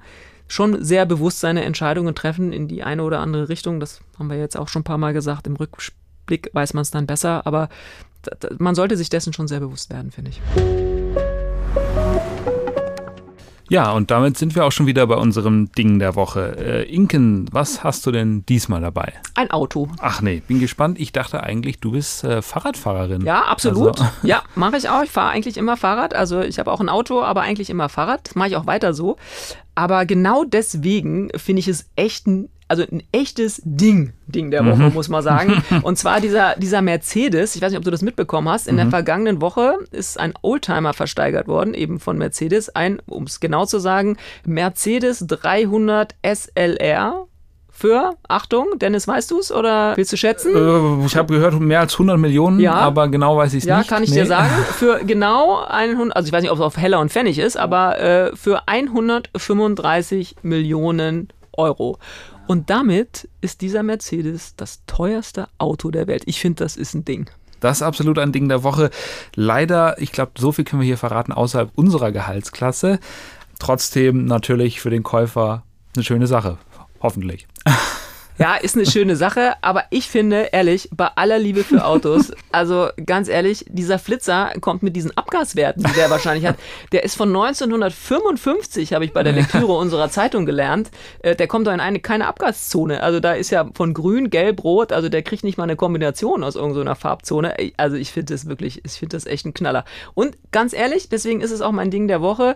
schon 0.47 0.83
sehr 0.83 1.05
bewusst 1.05 1.39
seine 1.39 1.63
Entscheidungen 1.63 2.15
treffen 2.15 2.53
in 2.53 2.67
die 2.67 2.83
eine 2.83 3.03
oder 3.03 3.19
andere 3.19 3.49
Richtung. 3.49 3.79
Das 3.79 4.01
haben 4.17 4.29
wir 4.29 4.38
jetzt 4.38 4.57
auch 4.57 4.67
schon 4.67 4.81
ein 4.81 4.86
paar 4.86 4.97
Mal 4.97 5.13
gesagt. 5.13 5.47
Im 5.47 5.55
Rückblick 5.55 6.49
weiß 6.53 6.73
man 6.73 6.83
es 6.83 6.91
dann 6.91 7.05
besser, 7.05 7.45
aber 7.45 7.69
man 8.57 8.75
sollte 8.75 8.97
sich 8.97 9.10
dessen 9.10 9.33
schon 9.33 9.47
sehr 9.47 9.60
bewusst 9.60 9.89
werden, 9.89 10.12
finde 10.12 10.31
ich. 10.31 10.87
Ja, 13.69 13.91
und 13.91 14.12
damit 14.12 14.38
sind 14.38 14.56
wir 14.56 14.65
auch 14.65 14.71
schon 14.71 14.86
wieder 14.86 15.06
bei 15.08 15.15
unserem 15.15 15.71
Ding 15.73 15.99
der 15.99 16.15
Woche. 16.15 16.56
Äh, 16.58 16.93
Inken, 16.93 17.47
was 17.51 17.84
hast 17.84 18.06
du 18.06 18.12
denn 18.12 18.45
diesmal 18.45 18.82
dabei? 18.82 19.13
Ein 19.36 19.51
Auto. 19.51 19.89
Ach 19.99 20.21
nee, 20.21 20.41
bin 20.47 20.60
gespannt. 20.60 20.99
Ich 20.99 21.12
dachte 21.12 21.43
eigentlich, 21.43 21.80
du 21.80 21.91
bist 21.91 22.23
äh, 22.23 22.41
Fahrradfahrerin. 22.41 23.25
Ja, 23.25 23.43
absolut. 23.43 23.99
Also. 23.99 24.12
Ja, 24.23 24.43
mache 24.56 24.77
ich 24.77 24.89
auch. 24.89 25.03
Ich 25.03 25.12
fahre 25.12 25.32
eigentlich 25.32 25.58
immer 25.58 25.77
Fahrrad. 25.77 26.13
Also 26.13 26.41
ich 26.41 26.60
habe 26.60 26.71
auch 26.71 26.80
ein 26.80 26.89
Auto, 26.89 27.21
aber 27.21 27.41
eigentlich 27.41 27.69
immer 27.69 27.89
Fahrrad. 27.89 28.36
Mache 28.36 28.49
ich 28.49 28.56
auch 28.56 28.67
weiter 28.67 28.93
so. 28.93 29.17
Aber 29.75 30.06
genau 30.06 30.43
deswegen 30.43 31.30
finde 31.36 31.60
ich 31.60 31.67
es 31.67 31.89
echt 31.95 32.27
ein 32.27 32.49
also 32.67 32.84
ein 32.84 33.03
echtes 33.12 33.62
Ding, 33.63 34.13
Ding 34.27 34.51
der 34.51 34.65
Woche, 34.65 34.84
mhm. 34.84 34.93
muss 34.93 35.10
man 35.10 35.23
sagen. 35.23 35.63
Und 35.84 35.97
zwar 35.97 36.21
dieser, 36.21 36.56
dieser 36.58 36.82
Mercedes, 36.82 37.56
ich 37.56 37.62
weiß 37.62 37.71
nicht, 37.71 37.77
ob 37.77 37.86
du 37.86 37.91
das 37.91 38.01
mitbekommen 38.01 38.49
hast, 38.49 38.67
in 38.67 38.75
mhm. 38.75 38.80
der 38.80 38.88
vergangenen 38.88 39.41
Woche 39.41 39.75
ist 39.91 40.19
ein 40.19 40.34
Oldtimer 40.41 40.93
versteigert 40.93 41.47
worden, 41.47 41.73
eben 41.73 41.99
von 41.99 42.17
Mercedes, 42.17 42.69
ein, 42.69 43.01
um 43.08 43.23
es 43.23 43.39
genau 43.39 43.65
zu 43.65 43.80
sagen, 43.80 44.17
Mercedes 44.45 45.25
300 45.27 46.15
SLR 46.23 47.27
für, 47.77 48.15
Achtung, 48.27 48.80
Dennis, 48.80 49.08
weißt 49.08 49.30
du 49.30 49.39
es 49.39 49.51
oder 49.51 49.95
willst 49.95 50.12
du 50.12 50.17
schätzen? 50.17 50.56
Äh, 50.56 51.06
ich 51.06 51.15
habe 51.15 51.32
gehört, 51.32 51.60
mehr 51.60 51.82
als 51.82 51.93
100 51.93 52.17
Millionen, 52.17 52.60
ja. 52.60 52.73
aber 52.73 53.08
genau 53.08 53.38
weiß 53.38 53.53
ich 53.53 53.60
es 53.60 53.65
ja, 53.65 53.77
nicht. 53.77 53.88
Ja, 53.88 53.95
kann 53.95 54.03
ich 54.03 54.10
nee. 54.10 54.21
dir 54.21 54.25
sagen. 54.25 54.49
Für 54.71 55.01
genau 55.06 55.63
100, 55.63 56.15
also 56.15 56.25
ich 56.25 56.34
weiß 56.34 56.41
nicht, 56.41 56.49
ob 56.49 56.58
es 56.58 56.63
auf 56.63 56.75
Heller 56.75 56.99
und 56.99 57.12
Pfennig 57.12 57.38
ist, 57.38 57.56
aber 57.56 57.99
äh, 57.99 58.36
für 58.36 58.67
135 58.67 60.38
Millionen 60.41 61.27
Euro. 61.58 62.00
Und 62.48 62.70
damit 62.70 63.28
ist 63.41 63.62
dieser 63.62 63.84
Mercedes 63.84 64.56
das 64.56 64.84
teuerste 64.88 65.48
Auto 65.58 65.91
der 65.91 66.08
Welt. 66.08 66.24
Ich 66.26 66.39
finde, 66.39 66.63
das 66.63 66.78
ist 66.78 66.93
ein 66.93 67.04
Ding. 67.04 67.30
Das 67.60 67.78
ist 67.78 67.84
absolut 67.84 68.20
ein 68.20 68.32
Ding 68.32 68.48
der 68.50 68.63
Woche. 68.63 68.91
Leider, 69.36 70.00
ich 70.02 70.12
glaube, 70.12 70.34
so 70.38 70.52
viel 70.52 70.63
können 70.63 70.82
wir 70.82 70.86
hier 70.88 70.98
verraten, 70.98 71.34
außerhalb 71.34 71.72
unserer 71.76 72.12
Gehaltsklasse. 72.12 73.00
Trotzdem 73.60 74.26
natürlich 74.26 74.80
für 74.80 74.91
den 74.91 75.04
Käufer 75.04 75.63
eine 75.96 76.04
schöne 76.04 76.28
Sache. 76.28 76.58
Hoffentlich. 77.02 77.48
Ja, 78.39 78.56
ist 78.56 78.76
eine 78.76 78.86
schöne 78.86 79.15
Sache, 79.15 79.56
aber 79.62 79.86
ich 79.89 80.08
finde, 80.10 80.50
ehrlich, 80.52 80.89
bei 80.95 81.08
aller 81.15 81.39
Liebe 81.39 81.63
für 81.63 81.84
Autos, 81.84 82.32
also 82.52 82.89
ganz 83.04 83.30
ehrlich, 83.30 83.65
dieser 83.67 83.97
Flitzer 83.97 84.52
kommt 84.62 84.84
mit 84.84 84.95
diesen 84.95 85.15
Abgaswerten, 85.17 85.84
die 85.84 85.93
der 85.93 86.12
wahrscheinlich 86.12 86.45
hat, 86.45 86.56
der 86.91 87.04
ist 87.04 87.15
von 87.15 87.30
1955, 87.30 88.93
habe 88.93 89.06
ich 89.06 89.13
bei 89.13 89.23
der 89.23 89.34
Lektüre 89.34 89.73
unserer 89.73 90.12
Zeitung 90.12 90.45
gelernt, 90.45 90.91
äh, 91.23 91.36
der 91.36 91.47
kommt 91.47 91.65
da 91.65 91.73
in 91.73 91.80
eine 91.80 92.00
keine 92.00 92.28
Abgaszone. 92.28 93.02
Also 93.02 93.19
da 93.19 93.34
ist 93.34 93.50
ja 93.50 93.69
von 93.73 93.95
grün, 93.95 94.30
gelb, 94.30 94.63
rot, 94.63 94.91
also 94.91 95.10
der 95.10 95.23
kriegt 95.23 95.43
nicht 95.43 95.58
mal 95.58 95.63
eine 95.63 95.76
Kombination 95.76 96.43
aus 96.43 96.56
irgendeiner 96.56 96.95
Farbzone. 96.95 97.56
Also 97.78 97.95
ich 97.95 98.12
finde 98.12 98.36
das 98.36 98.45
wirklich, 98.45 98.86
ich 98.86 98.93
finde 98.93 99.17
das 99.17 99.26
echt 99.26 99.47
ein 99.47 99.56
Knaller. 99.56 99.84
Und 100.13 100.38
ganz 100.52 100.73
ehrlich, 100.73 101.10
deswegen 101.10 101.41
ist 101.41 101.52
es 101.52 101.62
auch 101.62 101.71
mein 101.71 101.89
Ding 101.89 102.08
der 102.08 102.21
Woche. 102.21 102.56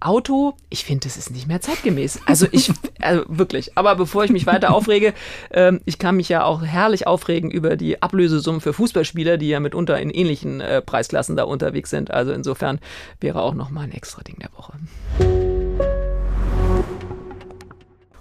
Auto, 0.00 0.54
ich 0.68 0.84
finde, 0.84 1.04
das 1.04 1.16
ist 1.16 1.30
nicht 1.30 1.48
mehr 1.48 1.60
zeitgemäß. 1.60 2.20
Also 2.26 2.46
ich, 2.50 2.70
also 3.00 3.24
wirklich. 3.28 3.76
Aber 3.76 3.96
bevor 3.96 4.24
ich 4.24 4.30
mich 4.30 4.46
weiter 4.46 4.74
aufrege, 4.74 5.14
ähm, 5.50 5.80
ich 5.84 5.98
kann 5.98 6.16
mich 6.16 6.28
ja 6.28 6.44
auch 6.44 6.62
herrlich 6.62 7.06
aufregen 7.06 7.50
über 7.50 7.76
die 7.76 8.02
Ablösesummen 8.02 8.60
für 8.60 8.72
Fußballspieler, 8.72 9.36
die 9.36 9.48
ja 9.48 9.60
mitunter 9.60 9.98
in 9.98 10.10
ähnlichen 10.10 10.60
äh, 10.60 10.82
Preisklassen 10.82 11.36
da 11.36 11.44
unterwegs 11.44 11.90
sind. 11.90 12.10
Also 12.10 12.32
insofern 12.32 12.78
wäre 13.20 13.42
auch 13.42 13.54
nochmal 13.54 13.84
ein 13.84 13.92
extra 13.92 14.22
Ding 14.22 14.36
der 14.38 14.52
Woche. 14.56 14.74